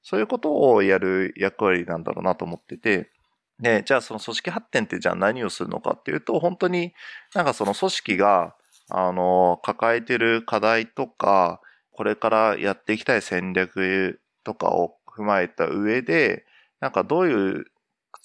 [0.02, 3.10] そういうことをやる役割なんだろうなと思ってて、
[3.58, 6.92] で、じゃあその組織発展ってじゃあ何をするのかっていうと、本当に
[7.34, 8.54] なんかその組織が、
[8.88, 16.44] あの、抱えてる課題とか、これからやっていきたい戦略とかを踏まえた上で、
[16.80, 17.64] なんかどういう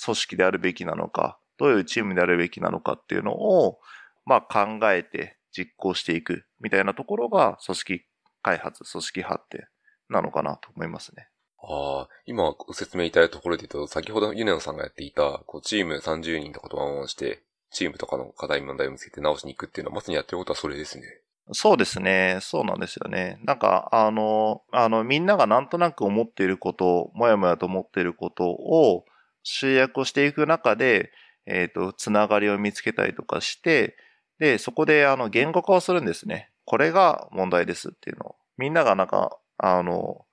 [0.04, 3.80] 組織であるべきなのか、どういうチームであるべきなのかっていうのを、
[4.26, 8.02] まあ考えて実行していくみたいなところが組織
[8.42, 9.68] 開発、組織発展
[10.10, 11.30] なのかなと思いますね。
[11.62, 21.04] ああ、今ご説明いただいたところで言うと、先ほどユネノさんがやっていた、こう、チーム30人とかとワンワンして、チームとかの課題問題を見つけて直しに行くっていうのは、まさにやってることはそれですね。
[21.52, 22.38] そうですね。
[22.42, 23.40] そうなんですよね。
[23.44, 29.06] なんか、あの、あの、みんながなんとなく思っていること、もやもやと思っていることを
[29.44, 31.12] 集約をしていく中で、
[31.48, 33.98] えっ、ー、と、つながりを見つけたりとかして、
[34.38, 36.52] で、そこで、あの、言語化をするんですね。
[36.66, 38.36] これが問題ですっていうのを。
[38.58, 40.26] みんながなんか、あの、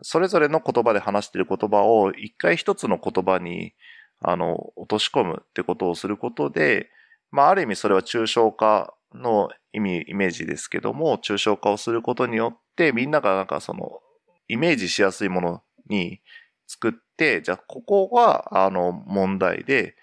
[0.00, 3.74] それぞれの言葉で話している言葉を一回一つの言葉に、
[4.20, 6.88] あの、落とし込むってことをすることで、
[7.30, 14.00] まあ、ある意味それは抽象化の意味、イメージですけども、抽象化をすることによって、みんながなんかその、
[14.48, 16.20] イメージしやすいものに
[16.66, 19.96] 作って、じゃあ、ここが、あの、問題で、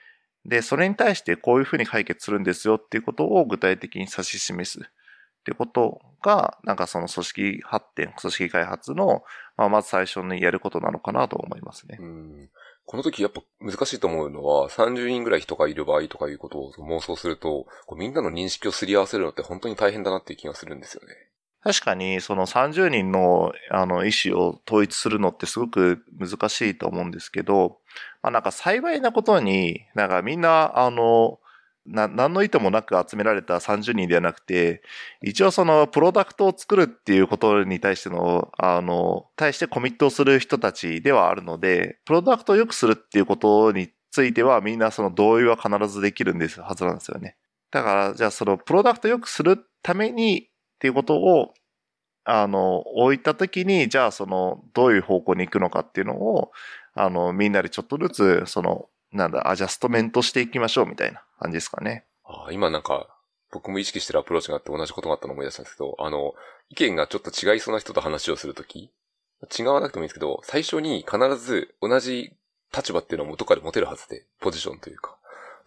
[0.45, 4.80] で、それに対してこういうふうに解決するんですよっていうことを具体的に指し示す。
[4.80, 9.24] ってことが、なんかその組織発展、組織開発の、
[9.58, 11.98] まあ、まず最初にやることなのかなと思いますね。
[12.00, 12.50] うん
[12.89, 21.13] この時やっぱ難しいと思うのは、30人ぐらい人がいる場合とかいうことを妄想すると、こうみんなの認識をすり合わせるのって本当に大変だなっていう気がするんですよね。
[21.62, 27.78] 確かに、その30人の、あの、意思を統一するのってすごく難しいと思うんですけど、
[28.23, 31.39] まあなんか幸いなことに、なんかみんな、あの、
[31.86, 34.82] な、何の意図もなく集められた30人ではなくて、
[35.22, 47.38] 一応そのプロダクトを作るっていうことに対しての、あの、対してコミットをする人たちではあるので、プロダクトを良くするっていうことについてはみんなその同意は必ずできるんですはずなんですよね。
[47.72, 51.54] だから、じゃあそのプロダクトを良くするためにっていうことを、
[52.26, 56.52] あの、置いたときに、じゃあその、どういう方向に行くのかっていうのを、
[56.94, 62.06] あの、みんなでちょっとずつ、その、なんだ、アジャストメントしていきましょうみたいな感じですかね。
[62.24, 63.08] ああ今なんか、
[63.52, 66.36] 僕も意識してるアプローチがあって同じことがあったのを思い出したんですけど、あの、
[66.69, 68.91] 意見がちょっと違いそうな人と話をするとき、
[69.58, 72.34] 違わなくてもいいんですけど、最初に必ず同じ
[72.76, 75.15] 立場っていうのは元から持てるはずで、ポジションというか。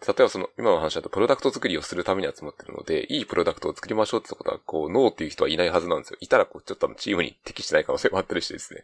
[0.05, 6.17] 例えばその、今の話だとプロダクト作りをするために集まってるので、いいプロダクトを作りましょうってことは、こう、ノーっていう人はいないはずなんですよ。
[6.19, 8.83] いたら、こう、ちょっとチームに適してない可能性もあったりしてですね。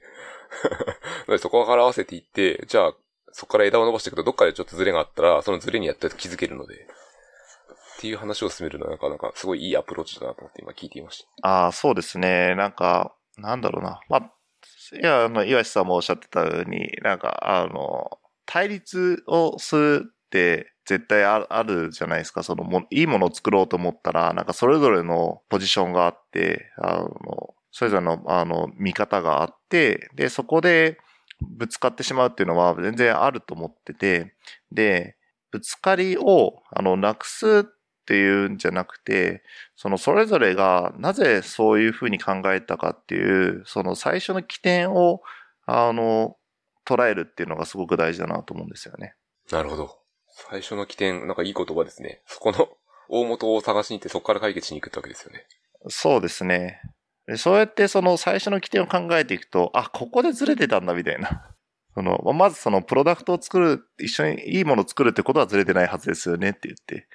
[1.39, 2.93] そこから合わせていって、じゃあ、
[3.31, 11.47] そこから枝を伸ばしていくと、どっかでちょっとズレがあったら、そのズレにやってると気づけるので、っていう話を進めるのはなかなかすごいいいアプローチだなと思って今聞いていました。
[11.49, 12.55] ああ、そうですね。
[12.55, 13.99] なんか、なんだろうな。
[14.07, 14.31] まあ、
[14.95, 22.41] いや、あの、岩下さんもおっしゃってたように、なんか、あの、対立をするって絶対あるじゃないですか。
[22.41, 30.97] そのも、いいものを作ろうと思ったら、なんかそれぞれのポジションがあって、あの、それぞれの、あの、見方があって、で、そこで、
[31.41, 34.35] ぶつかってしまうっていうのは全然あると思ってて、
[34.71, 35.15] で、
[35.51, 37.63] ぶつかりを、あの、なくすっ
[38.05, 39.43] ていうんじゃなくて、
[39.75, 45.21] そのそれぞれがなぜそういうふうに考えたかっていう、その最初の起点を、
[45.65, 46.35] あの、
[46.85, 49.15] 捉えるっていうのがすごく大事だなと思うんですよね。
[49.51, 49.99] なるほど。
[50.27, 52.21] 最初の起点、なんかいい言葉ですね。
[52.25, 52.69] そこの
[53.09, 55.45] 大元を探しに行ってそこから解決しに行くってわけですよね。
[55.87, 56.81] そうですね。
[57.37, 61.45] そうやってその最初の起点を考えていくと、あ、ここでずれてたんだみたいな。
[61.95, 67.07] その、まずそのプロダクトを作る、一緒にいいものを作るってことはずれてないはずですよねって言って。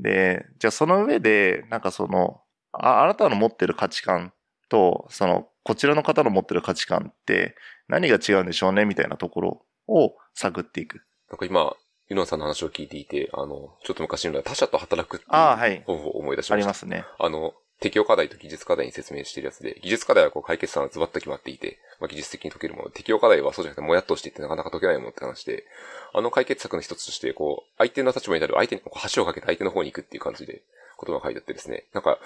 [0.00, 2.40] で、じゃあその上で、なんかその、
[2.72, 4.32] ああなたの持ってる価値観
[4.68, 7.56] と、その、こちらの方の持ってる価値観って
[7.88, 11.02] 何が違うんでしょうねみたいなところを探っていく。
[11.30, 11.74] なんか今、
[12.08, 15.82] ユノンさんの話を聞いていて、あの、ちょっと昔の他者と働くっていうああ、はい。
[15.86, 16.64] 方法を思い出しあました。
[16.64, 17.04] りますね。
[17.18, 22.88] あの、適用課題と技術課題に説明しているやつで、技術課題はこう解決策がズバッと決まっていて、まあ、技術的に解けるもの。
[22.88, 25.64] 適用課題はそうじゃなくてもやっとしていってなかなか解けないものって話で、
[26.14, 30.62] あの解決策の一つとして、こう、相手の立場になる相手にこう橋をかけて相手の方に行くっていう感じで
[30.98, 32.18] 言葉が書いてあってですね、なんか、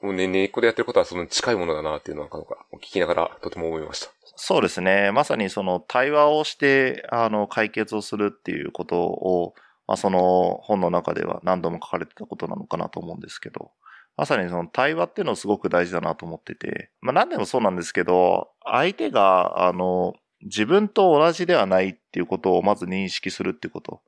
[0.00, 4.10] もうね、根っこでやってることはその近いものだなっていうのはなんか聞きながらとても思いました。
[4.36, 5.12] そうですね。
[5.12, 9.54] まさにその対話をして、あの、解決をするっていうことを、
[9.86, 13.70] まあ、その本の中では何度も書かれてたことなのかなと思うんですけど、
[14.18, 24.02] まさにその対話っていうのはすごく大事だなと思ってて、まあ何でもそうなんですけど、相手が、あの、自分と同じではないっていうことをまず認識するっていうこと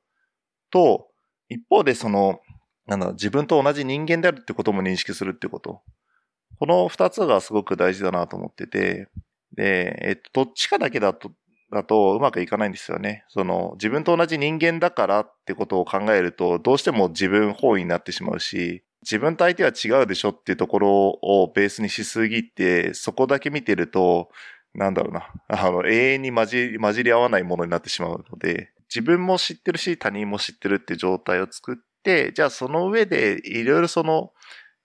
[0.69, 1.07] と、
[1.47, 2.41] 一方でその、
[2.87, 5.81] なんだ、自分と同じ人間であるってことも認識するってこと。
[6.59, 9.07] この二つがすごく大事だなと思ってて、
[9.55, 11.31] で、えっと、どっちかだけだと、
[11.71, 13.23] だとうまくいかないんですよね。
[13.29, 24.29] その、自分と同じ人間だからってことを考えると、どうしても自分本位になってしまうし、自分と相手は違うでしょっていうところをベースにしすぎて、そこだけ見てると、
[24.73, 34.31] なんだろうな、あの、永遠に混じり、混じり合わないものになってしまうので、自分も知ってるし、他人も知ってるっていう状態を作って、じゃあその上で、いろいろその、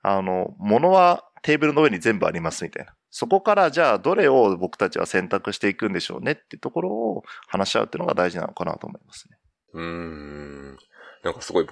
[0.02, 2.94] あの、ものはテーブルの上に全部ありますみたいな。
[3.10, 9.38] そこからじゃあどれを僕たちは選択していくんでしょうねってところを話し合うっていうのが大事なのかなと思いますね。
[9.72, 10.76] うーん。
[11.24, 11.66] なんかすごい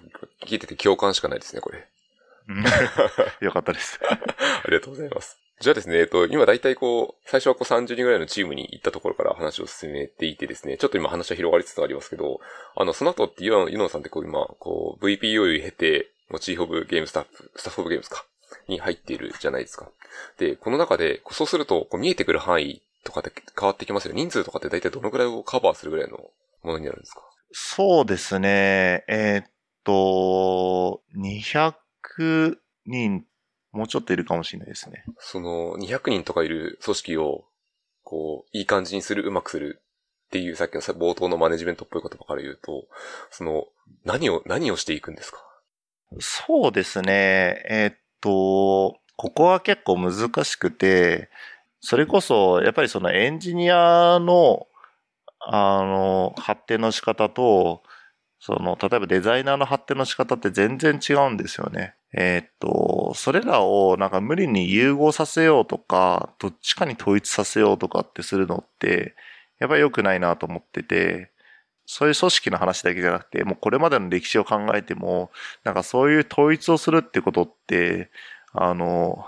[0.47, 1.87] 聞いてて共感しかないですね、これ。
[3.41, 3.99] よかったです。
[4.03, 5.39] ありがとうございます。
[5.61, 12.41] じゃあですね、えっと、今大体こう、最初はこう30人ぐらいのチームに行ったところから話を進めていてですね、ちょっと今話は広がりつつありますけど、
[12.77, 18.25] あの、その後ってユノンさんってこう今、こう、VPO を経て、もうチーフオブゲームスタッフ、スタッフオブゲームスか、
[18.69, 19.89] に入っているじゃないですか。
[20.39, 24.15] で、この中で、そうすると、こう見えてくる範囲とかって変わってきますよ。
[24.15, 26.19] 人数とかって大体どのくらいをカバーするぐらいの
[26.63, 27.23] ものになるんですか？
[27.53, 29.05] そうですね。
[29.07, 29.51] えーっ
[29.85, 31.75] と、200
[32.87, 33.25] 人、
[33.73, 35.05] もうちょっといるかもしれないですね。
[35.19, 37.45] その、200人とかいる組織を、
[38.03, 39.83] こう、いい感じにする、うまくする
[40.27, 42.87] っていう、さっきのさ冒頭のマネジメントっぽい言葉から言うと、
[43.31, 43.67] その、
[44.05, 45.39] 何を、何をしていくんですか？
[46.21, 47.65] そうですね。
[47.69, 51.31] えーっと、ここは結構難しくて、
[51.81, 54.67] それこそ、やっぱりそのエンジニアの、
[55.41, 57.83] あの、発展の仕方と、
[58.47, 61.95] その、例えばデザイナーの発展の仕方って全然違うんですよね。
[62.13, 69.15] えーっと、それらをなんか無理に融合させようとか、どっちかに統一させようとかってするのって、
[69.61, 71.31] やっぱり良くないなと思ってて、
[71.87, 75.31] そういう組織の話だけじゃなくて、もうこれまでの歴史を考えても、
[75.65, 78.11] なんかそういう統一をするってことって、
[78.53, 79.25] あの、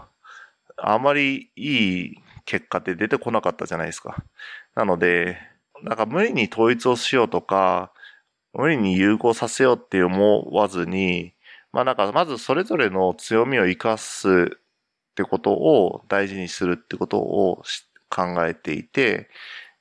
[0.76, 4.22] あまりいい結果って出てこなかったじゃないですか。
[4.74, 5.38] なので、
[5.82, 7.92] なんか無理に統一をしようとか、
[8.56, 11.34] 無理に融合させようって思わずに、
[11.72, 17.62] まあなんかまずそれぞれの強みを生かすってことを大事にするってことを
[18.08, 19.28] 考えていて、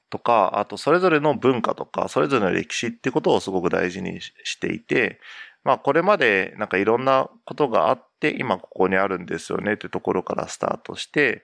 [0.10, 5.20] とか、あとそれぞれの文化とか、それぞれの歴史ってことをすごく大事にしていて、
[5.64, 11.44] まあこれまでなんかいろんなことがあって、今ここにあるんですよねってところからスタートして、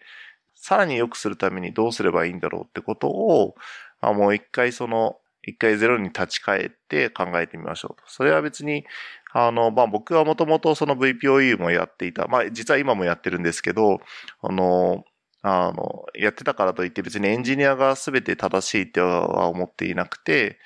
[0.55, 3.55] さらに良くするためにどうすればいいんだろうってことを、
[4.01, 8.04] まあもう一回その、一回ゼロに立ち返って考えてみましょうと。
[8.08, 8.86] それは別に、
[9.34, 12.27] あの、まあ僕はもともとその VPOE もやっていた。
[12.27, 13.99] まあ実は今もやってるんですけど、
[14.41, 15.04] あの、
[15.43, 20.60] あの、やってたからといって別にエンジニアが全て正しいっては思っていなくて、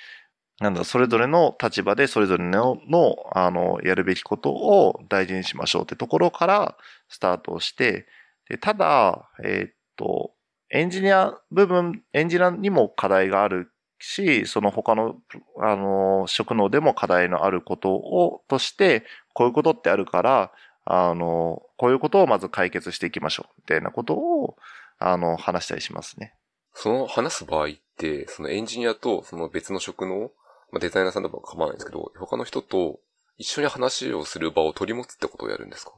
[0.59, 6.77] なんだ、それぞれの立場でそれぞれの、の、あの、やるべきことを大事にしましょうってところから
[7.09, 8.07] スタートをして、
[8.49, 10.31] でただ、えーっと、
[10.69, 13.71] エンジニア部分、エンジニアにも課題がある
[14.05, 15.15] し、その他の、
[15.59, 20.51] あの、職能でも課題のあることを、として、こういうことってあるから、
[20.85, 24.55] あの、こういうことをまず解決していきましょう、みたいなことを、
[24.99, 26.35] あの、話したりしますね。
[26.73, 30.31] その話す場合って、そのエンジニアとその別の職能、
[30.71, 32.99] まあ、デザイナーさんでも構わないんですけど、他の人と
[33.37, 35.93] 一緒に話をする場を取り持つってことをやるんですか？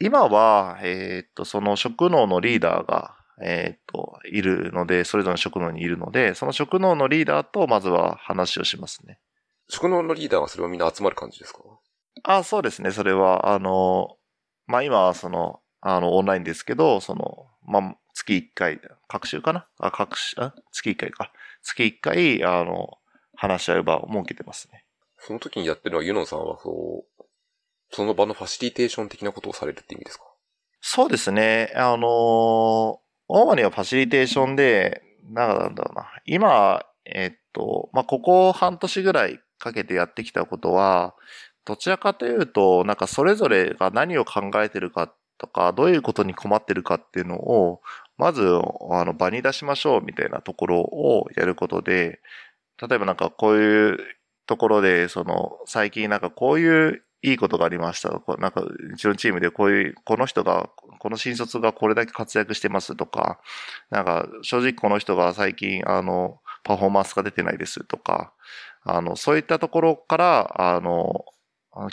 [0.00, 9.18] 今は、えーっと、その職能のリーダーが、えーっと、いるので、それぞれの職能にいるので、その職能のリーダーとまずは話をしますね。
[9.68, 11.60] 職能のリーダーはそれはみんな集まる感じですか？
[12.24, 12.90] あ、そうですね。
[12.90, 14.16] それは、あの、
[14.66, 19.66] まあ、今はその、あの、オンラインですけど、その、まあ、月1回、各週かな？
[19.78, 21.32] あ、各週、あ、月1回か。
[21.62, 22.98] 月1回、あの、
[23.34, 24.84] 話し合う場を設けてますね。
[25.18, 27.24] その時にやってるのはユノンさんはそう、
[27.90, 30.24] その場のファシリテーション的なことをされるって意味ですか？
[30.80, 31.72] そうですね。
[31.76, 33.00] あの、
[33.34, 36.06] 主にはファシリテーションで、なんだろうな。
[36.26, 41.14] 今、えっと、まあ、ここ半年ぐらいかけてやってきたことは、
[41.64, 47.80] どちらかというと、なんかそれぞれが何を考えてるかとか、どういうことに困ってるかっていうのを、
[48.18, 52.20] まず、あの、場に出しましょうみたいなところをやることで、
[52.86, 53.98] 例えばなんかこういう
[54.46, 58.10] ところで、その、最近なんかこういういいことがありました。
[58.38, 63.40] なんか、うちのチームでこういう、この人が、この新卒がこれだけ活躍してますとか、
[63.90, 68.32] なんか、正直この人が最近、あの、パフォーマンスが出てないですとか、
[68.84, 71.24] あの、そういったところから、あの、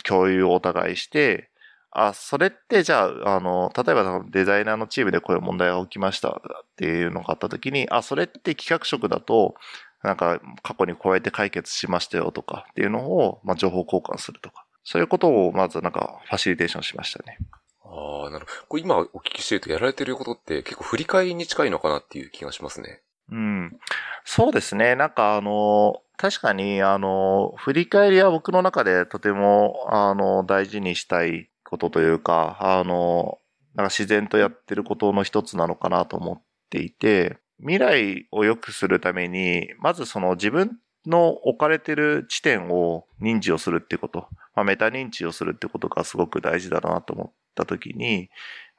[0.04, 1.50] 共有をお互いして、
[1.92, 9.54] あ、それってじゃあ、あの、例えばデザイナーのチームでこういう問題が起きましたっていうのがあった時に、あ、それって企画職だと、
[10.02, 14.64] なんか過去にこうやって解決しましたよとかっていうのを、まあ、情報交換するとか。
[14.84, 17.38] そういうことをまずなんかファシリテーションしましたね。
[17.84, 18.66] ああ、なるほど。
[18.68, 23.02] これ今お聞きしてるとやられてることって結構振り返りに近いのかなっていう気がしますね。
[23.30, 23.76] うん。
[24.24, 24.96] そうですね。
[24.96, 33.38] なんかあの、確かにあの、振り返りは僕の中でとてもあの、大事にしたいことというか、あの、
[33.74, 48.30] なんか自然とやってることの一つなのかなと思っていて、未来を良くするために、まずその自分の置かれてる地点を認知をするってこと、まあ、メタ認知をするってことがすごく大事だなと思ったときに、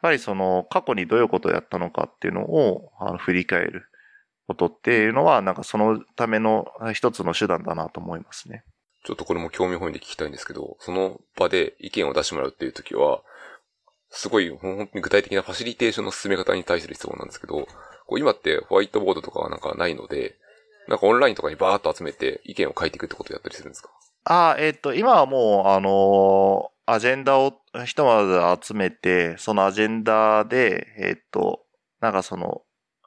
[0.02, 3.86] やはりその過去にどういうことをやったのかっていうのをあの振り返る
[4.48, 8.64] ことっていうのは、なんかそのための一つの手段だなと思いますね。
[9.04, 13.22] ちょっとこれも興味本位で聞きたいんですけど、その場で意見を出してもらうっていう時は、
[14.10, 17.68] すごい本当に具体的なファシリテーションの進め方に対する質問なんですけど、
[18.18, 20.36] 今ってホワイトボードとかはなんかないので、
[20.92, 23.90] なんかオンラインとかにバーっと集めて意見を書いていくってことをやったりするんですか？
[24.26, 27.54] ああ、えっ、ー、と、今はもう、あのー、アジェンダを
[27.86, 31.62] ひとまず集めて、そのアジェンダで、えっ、ー、と、
[32.02, 32.62] なんかその、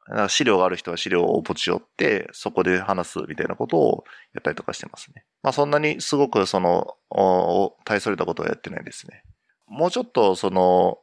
[0.09, 5.25] なんか資料がある人は資料を持ち寄って、そこで話すみたいなことをやったりとかしてますね。
[5.43, 9.23] まあそんなにすごくその、大それたことはやってないですね。
[9.67, 10.99] もうちょっとその、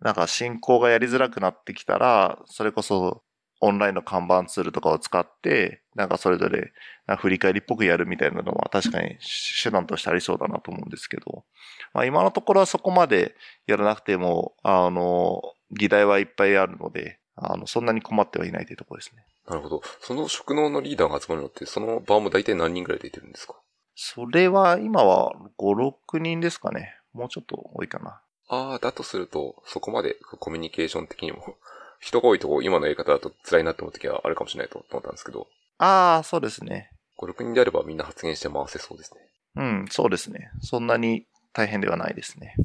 [0.00, 3.22] なんか進行がやりづらくなってきたら、それこそ
[3.60, 6.72] オンラインの看板ツールとかを使って、なんかそれぞれ
[7.18, 9.16] 振り返りっぽくやるみたいなのは確かに
[9.62, 11.44] 手段としてありそうだなと思うんですけど、
[11.92, 13.34] まあ今のところはそこまで
[13.66, 19.24] やらなくても、あの、議題はいっぱいあるので、あの、そんなに困ってはいないというところですね。
[19.48, 19.82] なるほど。
[20.00, 23.54] その職能のリーダーが集まるのって、その場も大体何人ぐらい出てるんですか？
[23.96, 26.96] それは今は5、6人ですかね。
[27.12, 28.20] もうちょっと多いかな。
[28.48, 31.56] ああ、だとすると、そこまでコミュニケーション的にも
[32.04, 35.46] 人が多いとこ今のやり方だと辛いなって思う時はあるかもしれないと思ったんですけど。
[35.78, 36.90] ああ、そうですね。
[37.18, 39.20] 5、6人であればみんな発言して回せそうですね。
[39.56, 40.50] うん、そうですね。
[40.60, 42.56] そんなに大変ではないですね。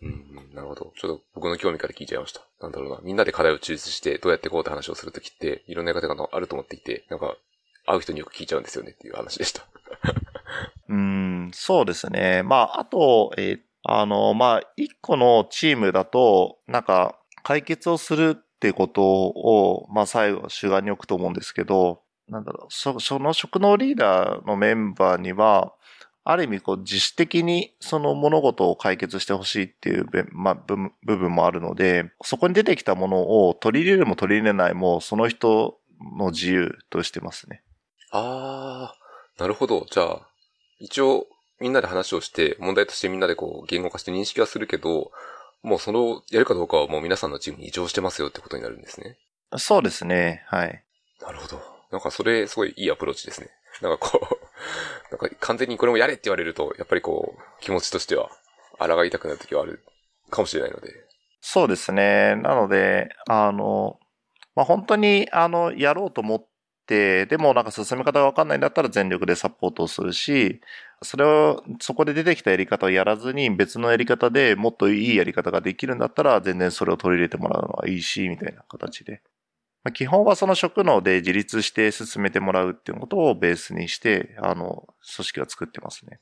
[0.00, 0.92] うん、なるほど。
[0.96, 2.42] ちょっと僕の興味から聞いちゃいました。
[2.60, 3.00] なんだろうな。
[3.02, 7.36] みんなで課題を抽出してどうやってこうって話をするときって、いろんなやり方があると思っていて、なんか、
[7.86, 9.66] 会う人によく聞いちゃうんですよねっていう話でした。
[10.88, 12.42] うん、そうですね。
[12.44, 25.74] まあ、あと、えー、あの、まあ、一個のチームだと、なんか、解決をするってことを、まあ最後主眼に置くと思うんですけど、なんだろう、そその職能リーダーのメンバーには、
[26.26, 35.78] ある意味こう自主的にその物事を解決してほしいっていう、まあ、部分もあるので、そこに出てきたものを取り入れるも取り入れないも、その人
[36.18, 37.62] の自由としてますね。
[38.10, 38.96] ああ、
[39.38, 39.84] なるほど。
[39.90, 40.28] じゃあ、
[40.78, 41.26] 一応
[41.60, 45.12] みんなで話をして、問題としてみんなでこう言語化して認識はするけど、
[45.64, 49.16] もうその、やるかどうかはもう皆さんのチームに異常してますよってことになるんですね。
[49.56, 50.44] そうですね。
[50.48, 50.84] はい。
[51.22, 51.60] なるほど。
[51.90, 53.48] なんかそれ、すごいいいアプローチですね。
[53.80, 54.36] なんかこう、
[55.10, 58.30] なんか完全にこれもやれって言われると、やっぱりこう、気持ちとしては、
[58.78, 59.82] 抗いたくなる時はある
[60.28, 60.92] かもしれないので。
[61.40, 62.36] そうですね。
[62.36, 63.98] なので、あの、
[64.54, 66.46] まあ、本当に、あの、やろうと思っ
[66.86, 70.60] て、でもなんか進め方がわかんないんだったら全力でサポートをするし、
[71.02, 79.22] それを、そこで出てきたやり方をやらずに別のやり方でもっといいやり方ができるんだったら全然それを取り入れてもらうのはいいし、みたいな形で。
[79.82, 86.18] まあ、基本はその職能で自立して進めてもらうっていうことをベースにして、あの、組織は作ってますね。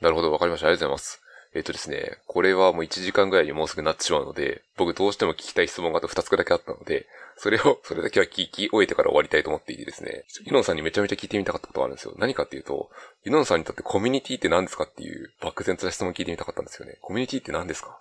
[0.00, 0.66] なるほど、わかりました。
[0.66, 1.27] ありがとうございます。
[1.54, 12.14] えっ、とですね、これはもう1時間ぐらいにもうすぐなってしまうので、僕どうしても聞きたい質問があと2つだけあったので、それを、それだけは聞き終えてから終わりたいと思っていてですね、ユノンさんにめちゃめちゃ聞いてみたかったことがあるんですよ。
[12.18, 12.90] 何かっていうと、
[13.24, 16.98] ユノンさんにとってコミュニティって何ですかっていう漠然とした質問を聞いてみたかったんですよね。
[17.00, 17.98] コミュニティって何ですか？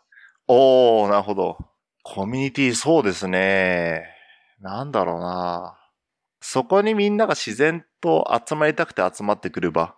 [0.47, 1.57] おー、なるほど。
[2.03, 4.03] コミュニティ、そうですね。
[4.59, 5.77] なんだろうな。
[6.39, 9.95] そこにみんなが自然と集まりたくて集まってくる場っ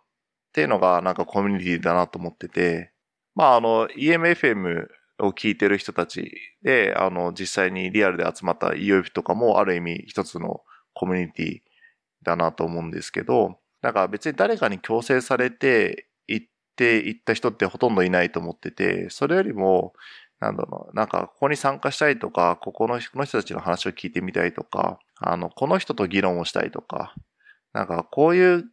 [0.53, 2.91] ていうのがなんかコミュニティだなと思ってて、
[3.35, 4.87] まああの EMFM
[5.19, 6.31] を聞いてる人たち
[6.63, 10.61] で、あの実際にリアルで集まった EOF とかもある意味一つの
[10.93, 11.59] コミュニティ
[12.23, 16.41] だなと思うんですけど、なんか別に誰かに強制されていっ
[16.75, 19.93] ていった人ってほとんどいないと思ってて、それよりも、
[20.39, 27.13] なんだろうなんか、ここに参加したいとか、ここのこの人たちの話を聞いてみたいとか、あの、この人と議論をしたいとか、
[27.73, 28.69] なんか、こういうと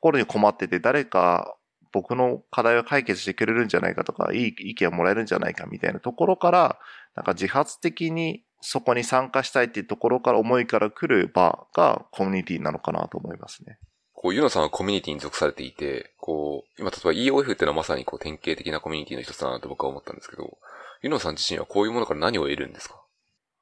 [0.00, 1.56] ころに困ってて、誰か
[1.92, 6.78] 僕の課題を解決してくれるんじゃないかとか、いい意見をもらえるんじゃないかみたいなところから、
[7.16, 13.78] なんか自発的にそこに参加したいっていうところから思いから来る場がコミュニティなのかなと思いますね。
[14.12, 20.58] こう、ユノさんはコミュニティに属されていて、こう、今例えば EOF っていうのはまさにこう典型的なコミュニティの一つだなと僕は思ったんですけど、
[21.02, 23.00] ユノさん自身はこういうものから何を得るんですか？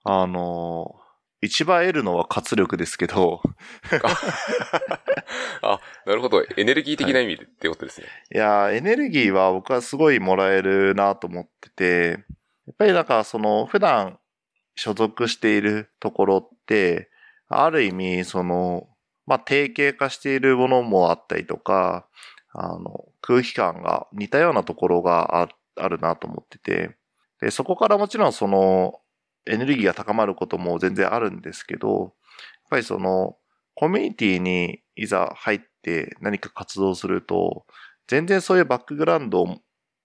[0.04, 0.96] あの、
[1.40, 3.40] 一番得るのは活力ですけど
[5.62, 6.42] あ、なるほど。
[6.56, 8.06] エネルギー的な意味でってことですね。
[8.34, 12.24] いや、エネルギーは僕はすごいもらえるなと思ってて、
[12.66, 14.18] やっぱりなんかその普段
[14.74, 17.10] 所属しているところって、
[17.48, 18.88] ある意味その、
[19.26, 22.06] まあ、定型化しているものもあったりとか、
[22.52, 26.96] あの、空気感が似たようなところがああるなと思ってて、
[27.40, 29.00] で、そこからもちろんその、
[29.48, 32.10] エネルギーが高まることも全然あるんですけど、やっ
[32.70, 33.36] ぱりその、
[33.74, 37.64] コミュニティにいざ入って何か活動すると、
[38.08, 39.44] 全然そういうバックグラウンド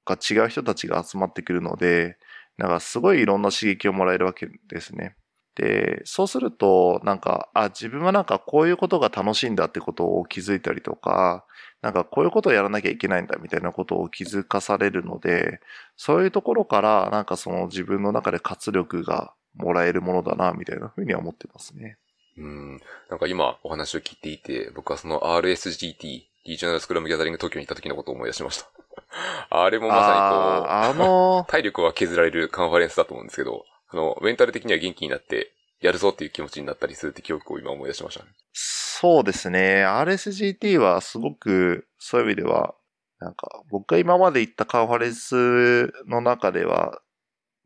[0.06, 2.18] が違う人たちが集まってくるので、
[2.58, 5.16] なんかすごいいろんな刺激をもらえるわけですね。
[5.56, 11.46] で、そうすると、なんか、あ、自分はなんかこういうことが楽しいんだってことを気づいたりとか、
[11.82, 15.60] なんかこういうことをやらなきゃいけないんだみたいなことを気づかされるので、
[15.98, 21.98] そういうところからなんかその自分の中で活力がもらえるものだな、みたいなふうには思ってますね。
[22.38, 22.82] うん。
[23.10, 28.70] なんか今お話を聞いていて、僕はその RSGT、リージョナルスクラムギャザリング東京に行った時のことを思い出しました。
[29.50, 30.20] あれもまさにこう、
[30.68, 38.32] あ、あのー、 体力は削られるカンファレンスだと思うんですけど、あの、メンタル的には元気になって、やるぞっていう気持ちになったりするって記憶を今思い出しましたね。
[38.54, 39.86] そうですね。
[39.86, 42.74] RSGT はすごく、そういう意味では、
[43.20, 47.02] なんか、僕が今まで行ったカンファレンスの中では、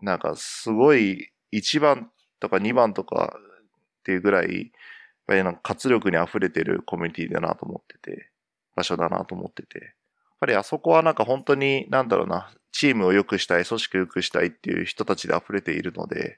[0.02, 3.38] なんかすごい1番とか2番とか
[4.00, 4.70] っていうぐらい、やっ
[5.28, 8.32] ぱりなんか活力に溢れてるコミュニティだなと思ってて、
[8.76, 9.97] 場所だなと思ってて。
[10.40, 16.38] やっぱりあそこはなんか本当に、なんだろうな、チームを良くしたい、組織を良くしたいっていう人たちで溢れているので、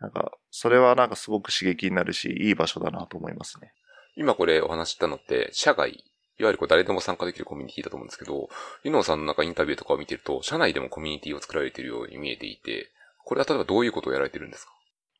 [0.00, 3.72] なんか、それはなんかすごく刺激になるし、いい場所だなと思いますね。
[4.16, 8.48] 今これお話したのって、社外、いわゆるこう誰でも参加できるコミュニティだと思うんですけど、
[8.84, 12.90] ユノさんの中インタビューとかを見てると、社内でもコミュニティを作られているように見えていて、
[13.24, 14.72] これは例えばどういうことをやられてるんですか？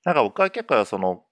[0.05, 1.25] なんか僕は結構その、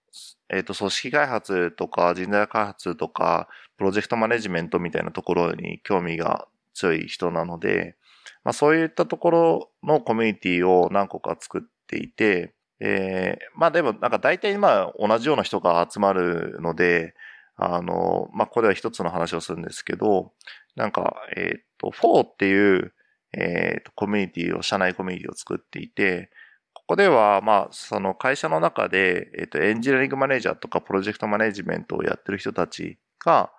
[0.50, 3.48] えっ、ー、と、組織開発とか人材開発とか、
[3.78, 7.96] プロジェクトマネジメントみたいなところに興味が強い人なので、
[8.44, 17.14] まあそういったところのコミュニティを何個か作っていて、えー、まあでもなんか大体まあ同じような人が集まるので、
[17.56, 20.32] あの、まあこれは一つの話をするんですけど、
[20.76, 22.92] なんか、えっ、ー、と、4っていう、
[23.32, 26.30] えっ、ー、と、コミュニティを、社内コミュニティを作っていて、
[26.74, 33.50] ここでは、まあ、その会社の中で、えっ、と、エンジニアリングマネージャーとかプロジェクトマネジメントをやってる人たちが、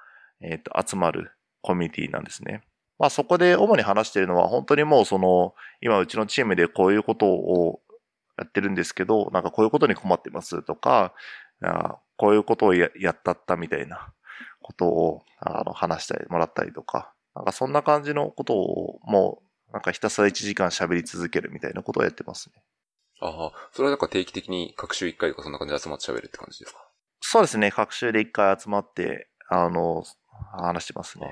[0.41, 2.61] えっ、と、集まるコミュニティなんですね。
[3.00, 7.82] まあ、そこで主に話しているのは、本当にもうその、今うちのチームでこういうことを
[8.38, 11.14] やってるんですけど、なんかこういうことに困ってますとか、
[12.18, 14.14] こういうことをやったったみたいな
[14.62, 22.64] ことをあの話してもらったりとか、なんかそんな感じのことをもうなんかひたすら1時間喋り続けるみたいなことをやってますね。
[23.22, 26.80] ああ、それはなんか定期的に各週1回とかそんな感じで集まって喋るって感じですか？
[27.22, 27.72] そうですね。
[27.72, 30.04] 各週で1回集まって、あの、
[30.52, 31.28] 話してますね。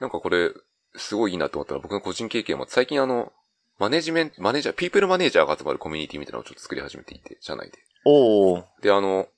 [0.00, 0.50] なんかこれ、
[0.98, 3.32] すごいいいなと思ったら僕の個人経験も最近あの、
[3.78, 7.78] マネジメント、マネージャー、ピープルマネージャーが集まるコミュニティみたいなのをちょっと作り始めていて、社内で。
[8.04, 8.64] おお。
[8.82, 9.28] で、あの、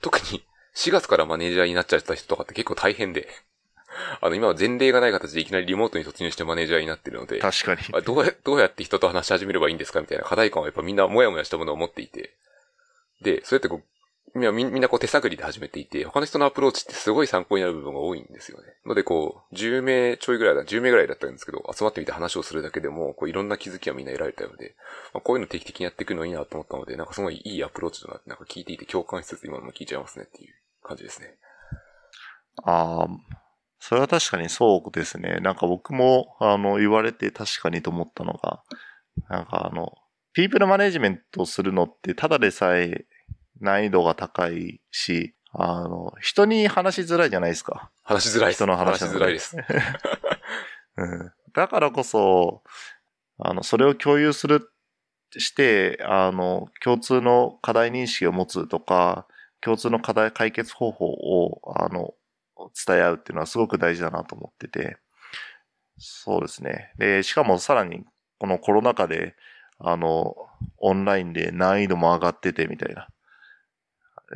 [0.00, 0.44] 特に
[0.74, 3.28] 4月からマネージャーになっちゃった人とかって結構大変で。
[4.20, 7.38] あの、今は前例がない形でいきなりリモートに突入してマネージャーになってるので。
[7.42, 7.80] 確かに。
[7.92, 12.34] あどうや、どうやって人と話し始めればいいんですかみたいな課題感はやっぱみんなもやもやしたものを持っていて。
[13.22, 13.82] で、そうやってこう、
[14.38, 18.64] みんなこう手探りで始めていて、他の人のアプローチってすごい参考になる部分が多いんですよね。
[18.86, 24.76] のでこう、10名ちょいぐらいだ、10名ぐらいだったんですけど、集まってみて話をするだけでも、こういろんな気づきはみんな得られたようで、
[25.12, 31.36] まあ、こういうの定期的にやっていくのいいなと思ったので、なんかすごいいいアプローチだなって、なんか聞いていて共感しつつ今のも聞いちゃいますねっていう感じですね。
[32.64, 33.08] ああ、
[33.80, 35.38] それは確かにそうですね。
[35.40, 38.62] なんか僕も、あの、言われて確かにと思ったのが、
[39.28, 39.92] なんかあの、
[40.32, 43.06] ピープルマネジメントするのってただでさえ
[43.60, 47.90] 難易度が高いし、あの、人に話しづらいじゃないですか。
[48.02, 49.56] 話しづらい人の話しづらいです。
[50.96, 52.62] うん、だからこそ、
[53.38, 54.70] あの、それを共有する、
[55.36, 59.26] して、あの、共通の課題認識を持つとか、
[59.60, 62.14] 共通の課題解決方法を、あの、
[62.86, 64.96] 伝え合うっていうのはすごく大事だなと思ってて。
[65.98, 66.92] そうですね。
[66.98, 68.04] で、しかもさらに、
[68.38, 69.34] このコロナ禍で、
[69.78, 70.34] あの、
[70.78, 73.08] オンラインで難易度も上がっててみたいな。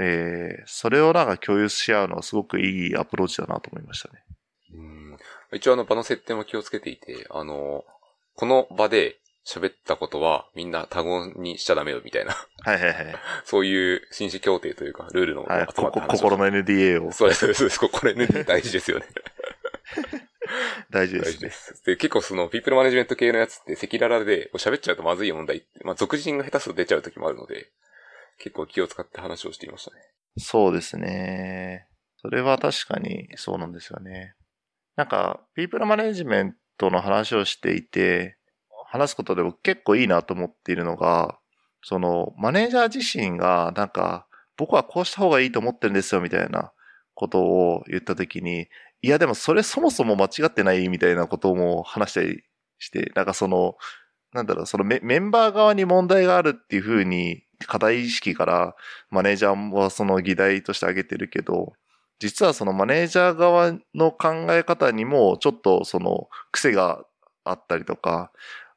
[0.01, 4.25] えー、それをなんか共有し合うのはすごくいいアプローチだなと思いましたね。
[4.75, 5.19] うん
[5.55, 7.85] 一応あの場の設定も気をつけていて、あの、
[8.35, 12.33] この場で喋ったことはみんな多言にしちゃダメよみたいな。
[12.61, 13.15] はいはいはい。
[13.45, 17.13] そういう紳士協定というか、ルールのはい、集まった話を心の NDA を。
[17.13, 17.79] そうです、そうです。
[17.81, 19.07] これね、大事ですよね。
[20.91, 21.51] 大事ですね大事で。
[21.51, 21.85] す。
[21.85, 27.71] で、結構その、ピープルマネジメント系のやつって赤裸々で、喋っちゃうとまずい問題まあ、俗人が下手すると出ちゃう時もあるので、
[28.39, 30.01] 結構気を使って話をしていましたね。
[30.39, 31.87] そうですね。
[32.17, 34.35] それは確かにそうなんですよね。
[34.97, 38.37] なんか、ピープルマネジメントの話をしていて、
[38.87, 41.39] 話すことで僕結構いいなと思っているのが、
[41.83, 44.27] その、マネージャー自身が、なんか、
[44.57, 46.73] 僕はこうした方がいいと思ってるんですよ、みたいな
[47.15, 48.69] ことを言ったときに、
[49.01, 52.45] いや、でもそれそもそも間違ってないみたいなことも話したり
[52.79, 53.77] して、なんかその、
[54.33, 58.77] なんだろう、そのメメンバー側に問題があるっていうふうに、課題意識から
[59.11, 61.73] マネージャーはその議題として挙げてるけど、
[62.19, 67.05] 実はそのマネージャー側の考え方にもちょっとその癖が
[67.45, 68.31] あったりとか、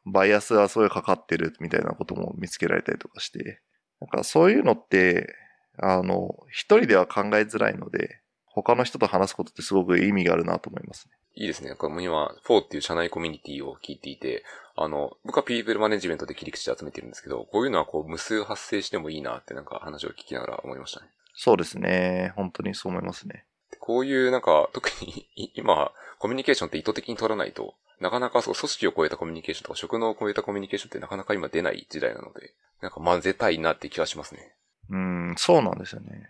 [0.05, 3.61] バイアスがすごいうかかってるみたいなことも見つけられたりとかして、
[3.99, 5.33] なんかそういうのって、
[5.77, 11.13] あの、一人では考えづらいので、他の人と話すことってすごく意味があるなと思いますね。
[11.35, 11.69] いいですね。
[11.69, 14.43] なんかも今、4っていう社内コミュニティを聞いていて、
[14.75, 21.07] あの、僕はピープルマネジメントで切り口で集めてるんですけど、こういうのはこう無数発生してもいいなってなんか話を聞きながら思いましたね。
[21.33, 22.33] そうですね。
[22.35, 23.45] 本当にそう思いますね。
[23.79, 34.53] こういうなんか、特にい今、コミュニケーションって意図的に取らないと、なかなかそう組織を超えたコミュニケーションとか職能を超えたコミュニケーションってなかなか今出ない時代なので、なんか混ぜたいなって気はしますね。
[34.89, 36.29] うん、そうなんですよね。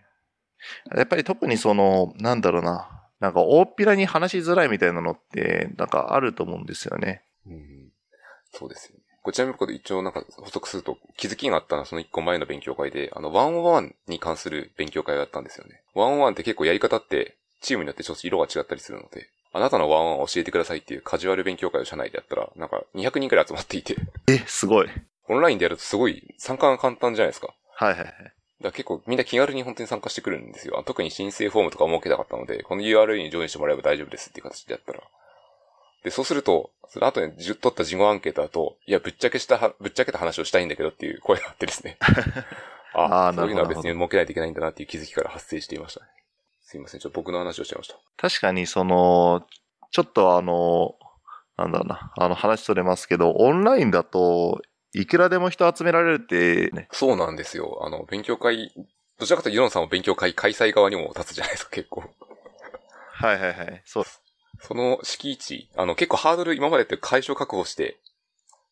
[0.94, 2.88] やっぱり特にその、なんだろうな。
[3.20, 7.22] なんか大っぴらに話しづらいみたいなのって、なんかあると思うんですよね。
[7.46, 7.85] うん。
[8.58, 9.02] そうですよね。
[9.22, 15.82] こちらにこれ一応なんか補足すると気づきがあったのはその一個前の勉強会で、あの、ワンオンワンに関する勉強会をやったんですよね。
[15.94, 23.96] ワンオンワンって結構やり方ってチームによってちょっと色が違ったりするので、あなたのワンオンワンを教えてくださいっていうカジュアル勉強会を社内でやったら、なんか200人くらい集まっていて、
[24.28, 24.88] え、すごい。
[25.28, 27.52] オンラインでやるとすごい参加が簡単じゃないですか。
[27.74, 28.12] はいはいはい。
[28.62, 30.82] だ結構みんな気軽に本当に参加してくるんですよ。
[30.86, 35.00] 特に申請フォームとか設けたかったので、この URL にジョインしてもらえば大丈夫ですっていう形でやったら。
[36.04, 41.98] で、そうすると、その後に取った事後アンケートだと、いや、ぶっちゃけしたは、ぶっちゃけた話をしたいんだけどっていう声があってですね。
[42.94, 46.06] ああーそういうのは別に設けないといけないんだなっていう気づきから発生していましたね。
[46.62, 47.96] すいません、ちょっと僕の話をしちゃいました。
[48.16, 49.46] 確かにその、
[49.90, 50.96] ちょっとあの、
[51.56, 54.62] なんだろうな、あの話それますけど、オンラインだと、
[54.94, 57.80] いくらでも人集められるってね、そうなんですよ。
[57.82, 58.72] あの、勉強会、
[59.18, 62.04] どちらかというとユノンさんも勉強会開催側にも立つじゃないですか、結構。
[63.12, 63.82] はいはいはい。
[63.84, 64.04] そう。
[64.66, 67.98] その敷地、あの、結構ハードル今までって会場確保して、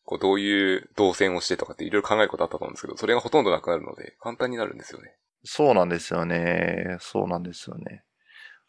[0.03, 5.13] こう、どういう動線をしてとかっていろいろ考えることあったと思うんですけど、それがほとんどなくなるので、簡単になるんですよね。
[5.45, 6.97] そうなんですよね。
[6.99, 8.03] そうなんですよね。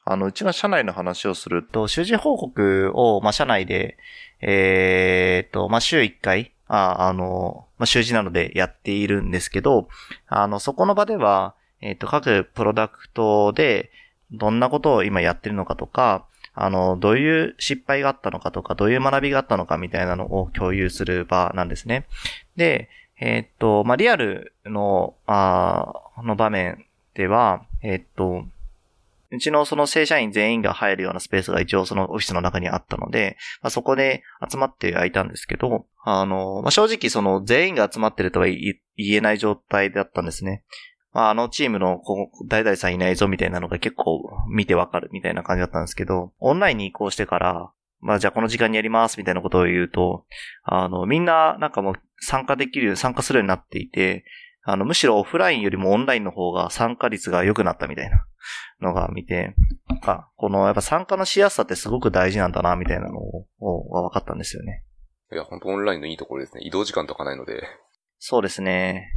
[0.04, 3.98] あの、うちの社内の話をすると、と、習字報告を、まあ、社内で、
[4.40, 9.88] えーと、まあ、週1回、あ、あの、まあ、習字なのでやっているんですけど、
[10.28, 13.90] あの、そこの場では、えーっと、各プロダクトで、
[14.30, 16.26] どんなことを今やってるのかとか、
[16.58, 22.06] あの、どういう失敗があったのかとか、どういう学びがあったのかみたいなのを共有する場なんですね。
[22.56, 22.88] で、
[23.20, 28.44] えーっと、まあ、リアルの、あーの場面では、えーっと、
[29.30, 40.62] うちのその正社員全員が入るようなスペースが一応そのオフィスの中にあったので、まあ、そこで集まってはいたんですけど、あの、まあ、正直その全員が集まってるとは言えない状態だったんですね。
[41.16, 50.26] まあ、あのチームのこう誰々さんいないぞみたいなのが結構見てわかるみたいな感じだったんですけど、オンラインに移行してから、まあじゃあこの時間にやりますみたいなことを言うと、
[50.62, 54.26] あの、みんななんかもう参加できる、参加するようになっていて、
[54.62, 58.26] あの、むしろオフラインよりもオンラインの方が参加率が良くなったみたいな
[58.82, 59.54] のが見て、
[59.88, 64.84] なんか、このやっぱ参加のしやすさってすごく大事なんだな、みたいなのを、をが分かったんですよね。
[65.32, 66.60] いや、本当オンラインのいいところですね。
[66.62, 67.62] 移動時間とかないので、
[68.18, 69.08] そうですね。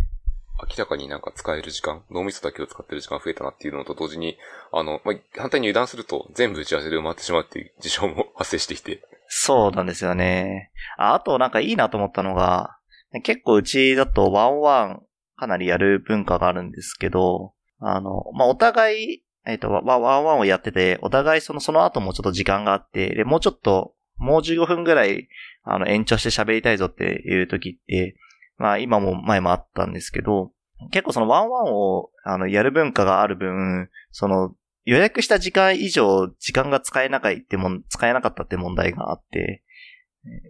[0.68, 4.38] 明らかになんか使える時間、脳みそだけを使ってる時間増えたなっていうのと同時に、
[4.72, 10.72] あの、まあ、反対に油断すると全部打ち合わせで埋まってしまうっていう事象も発生してきて、そうなんですよね。
[10.98, 12.78] ああとなんかいいなと思ったのが、
[13.24, 15.02] 結構うちだとワンワン
[15.36, 25.30] かなりやる文化があるんですけど、あの、まあ、お互い、えっ、と、ワンワンをやってて、お互いその、その後もちょっと時間があって、で、もうちょっと、もう15分ぐらい、
[25.64, 28.16] あの、延長して喋りたいぞっていう時って、
[28.60, 30.52] まあ、今も前もあったんですけど、
[30.92, 34.54] 結構そのワンワンを、あの、やる文化がある分、その、
[34.86, 39.64] 予約した時間以上、時間が使えなかったっても、使えなかったって問題があって、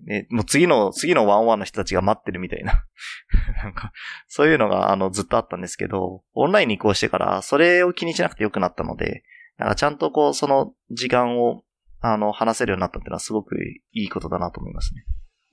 [0.05, 2.85] ね、もう次の、次のワンワンの人たちが待ってるみたいな。
[3.63, 3.91] なんか、
[4.27, 9.23] そういうのが、あの、ずっとあったんですけど、オンラインに移行してから、それを気にしなくてよくなったので、
[9.57, 11.63] なんかちゃんとこう、その時間を、
[12.01, 15.05] あの、話せるようになったっていうのはすごくいいことだなと思いますね。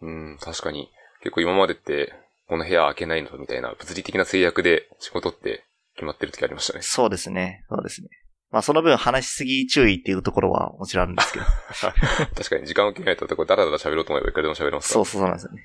[0.02, 0.90] うん、確かに。
[1.22, 2.14] 結構今までって、
[2.48, 6.82] この部屋開けないのみたいな物理的な制約で仕事って決まってる時ありましたね。
[6.82, 7.64] そうですね。
[7.68, 8.08] そうですね。
[8.50, 11.44] まあその分話しすぎ注意っていうところはもちろんあるんですけど。
[12.36, 15.62] 確かに時間を決めないと、これダラダラ喋ろうと思えばいくらでも喋れますそうそうなんですよね。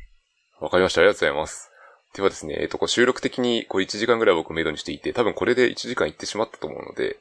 [0.59, 1.01] わかりました。
[1.01, 1.69] ありがとうございます。
[2.15, 7.17] ではですね、えっと、こう収録的にこう1時間ぐらい僕メイドにしていて、多分これで1時間いってしまったと思うので、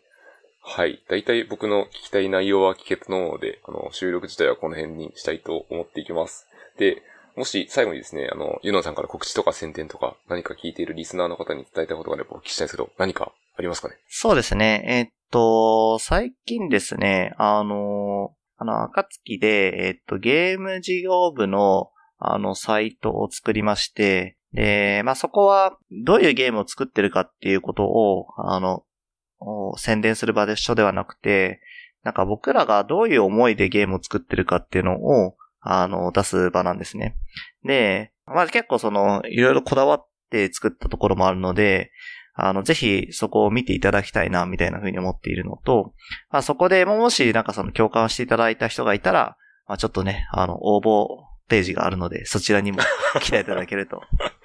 [0.62, 1.02] はい。
[1.08, 6.46] だいたい僕の聞きたい内容は聞けたので、あの、収録自体はこの辺にしたいと思っていきます。
[6.78, 7.02] で、
[7.36, 13.96] もし最後にですね、あの、ユノンさんから告知とか宣伝とか何か聞いているリスナーの方に伝えたいことがあればお聞きしたいんですけど、何かありますかね？
[14.08, 14.84] そうですね。
[14.86, 28.84] えー、っと、最近ですね、あの、あの、赤月で、えー、っと、ゲーム事業部の、あの、サイトを作りまして、で、まあ、そこは、どういうゲームを作ってるかっていうことを、あの、
[29.78, 31.60] 宣伝する場で所ではなくて、
[32.02, 37.16] なんか僕らがどういう思いでゲームを作ってるかっていうのを、あの、出す場なんですね。
[37.64, 41.90] で、まあ結構その、いろいろこだわって作ったところもあるので、
[42.34, 45.92] あの、ぜひそこを見ていただきたいな、みたいな風に思っているのと、
[46.30, 49.36] まあそこでもしなんかその共感していただいた人がいたら、
[49.66, 51.06] まあちょっとね、あの、応募
[51.48, 52.78] ページがあるので、そちらにも
[53.20, 54.02] 来ていただけると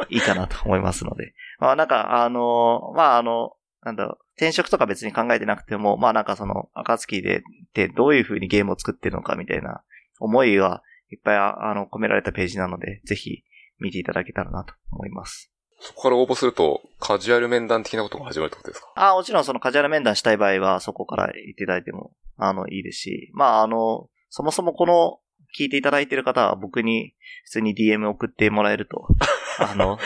[0.09, 1.34] いいかなと思いますので。
[1.59, 3.53] まあなんか、あの、まああの、
[3.84, 7.43] なんだろう、転職とか別に考えてなくても、まあなんかその、暁で、
[7.74, 9.84] で、どういう風にゲームを作ってるのかみたいな
[10.20, 10.82] 思いが
[11.16, 13.43] いっぱいあの、込められたページなので、ぜひ
[13.80, 15.51] 見ていただけたらなと思います。
[15.80, 18.91] そこから応募すると、カジュアル面談的なことが始まるってことですか？
[18.95, 25.20] ああ、もちろんそのカジュアル面談したい場合は、そこから言っていただいても、あの、いいですし、まあ、あの、そもそもこの、
[25.57, 27.13] 聞いていただいている方は僕に
[27.45, 29.07] 普通に DM 送ってもらえると、
[29.59, 29.97] あの、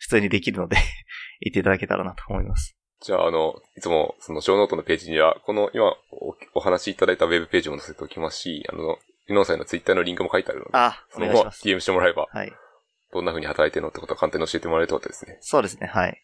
[0.00, 0.76] 普通にできるので
[1.40, 2.76] 言っていただけたらなと思います。
[3.00, 8.98] じゃあ、あの、いつも、その、小ノートのページには、この、今お、お話しいただいたウェブページも載せておきますし、あの、
[9.28, 12.52] ユノンさんのツイッターのリンクも書いてあるので、あ、そのまま DM してもらえば、はい。
[13.12, 15.38] どんな風に働いてるのってことは簡単に教えてもらえるってことですね。
[15.40, 16.08] そうですね、はい。
[16.08, 16.20] ありが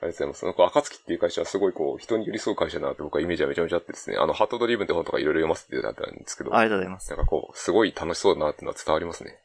[0.00, 0.44] とうございます。
[0.44, 7.10] なんか、赤月っていう会社はすごいこう、人に寄り添う会社だなって僕はイメージはめちゃめちゃあってですね、あの、ハートドリブンって本とかいろいろ読ませていただいたんですけど、ありがとうございます。
[7.10, 9.38] なんかこう、すごい楽しそうだなっていうのは伝わりますね。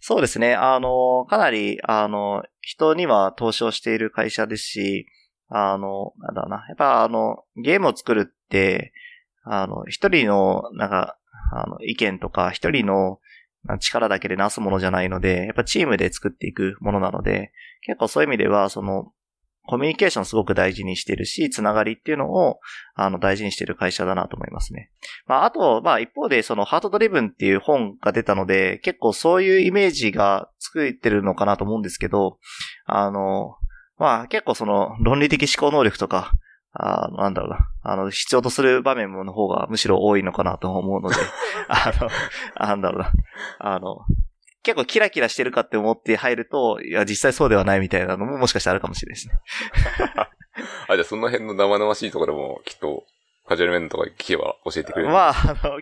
[0.00, 0.54] そうですね。
[0.54, 5.06] あの、かなり、あの、人には投資をしている会社ですし、
[5.48, 6.64] あの、なんだろうな。
[6.68, 8.92] やっぱあの、ゲームを作るって、
[9.44, 11.18] あの、一人の、なんか、
[11.52, 13.18] あの、意見とか、一人の
[13.80, 19.12] 力だけでなすものじゃないので、やっぱチームで作っていくものなので、結構そういう意味では、その、
[19.66, 22.58] コミュニケーションすごく大事にしてるし、つながりっていうのを、
[22.94, 24.90] あの、大事にしてる会社だなと思いますね。
[25.26, 32.38] まあ、あと、まあ、一方で、その、ハートドリブンっていう本が出たので、結構そういうイメージが作ってるのかなと思うんですけど、
[32.86, 33.54] あの、
[33.98, 36.32] まあ、結構その、論理的思考能力とか、
[36.72, 37.68] あなんだろうな。
[37.82, 41.16] あの、必要とする場面の方がむしろ多いのかなと思うので、
[41.68, 43.12] あの、なんだろうな。
[43.58, 43.98] あの、
[44.62, 49.34] 結構キラキラしてるかって思って入ると、いや、実際そうではないみたいなのももしかしたらあるかもしれないですね。
[50.88, 53.04] あ、じゃあその辺の生々しいところもきっと、
[53.48, 55.80] カジュアル面とか聞けば教えてくれるまあ、あの、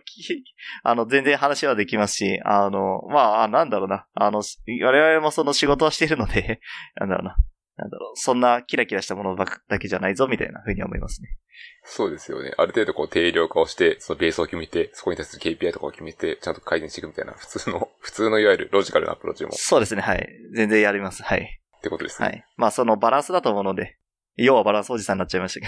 [0.84, 4.07] あの、全然話はできますし、あの、まあ、なんだろうな。
[4.14, 6.61] あの、我々もその仕事はしているので、
[6.97, 7.36] なんだろうな。
[7.78, 11.36] なんだろう、そんなキラキラしたものだけじゃないぞ、みたいなふうに思いますね。
[11.84, 12.52] そうですよね。
[12.58, 19.52] ある程度こう定量化をして、そのベースを決めて、そこに対する KPI とかを決めて、ちゃんと改善していくみたいな、普通の、 普通のいわゆるロジカルなアプローチも。
[19.52, 20.28] そうですね、はい。
[20.54, 21.60] 全然やります、はい。
[21.78, 22.28] ってことですね。
[22.28, 22.44] はい。
[22.56, 23.96] まあそのバランスだと思うので、
[24.36, 25.66] 要はバランスおじさんになっちゃいました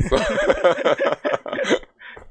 [0.00, 0.16] けど。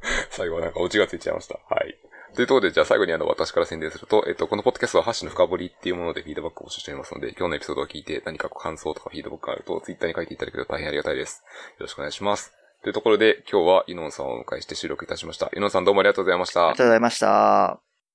[0.30, 1.59] 最後はなんかオチがついちゃいました。
[1.69, 1.97] はい。
[2.36, 11.43] というところで、じゃあ最後にあの、私から宣伝すると、えっと、このポッドキャストは箸の深掘りっていうものでフィードバックを募集しておりますので、今日のエピソードを聞いて何か感想とかフィードバックがあると、ツイッターに書いていただけると大変ありがたいです。
[11.77, 12.53] よろしくお願いします。
[12.82, 15.49] というところで、今日はイノンさんをお迎えして収録いたしました。
[15.55, 16.67] イノンさんどうもありがとうございました。
[16.69, 17.89] ありがとうございました。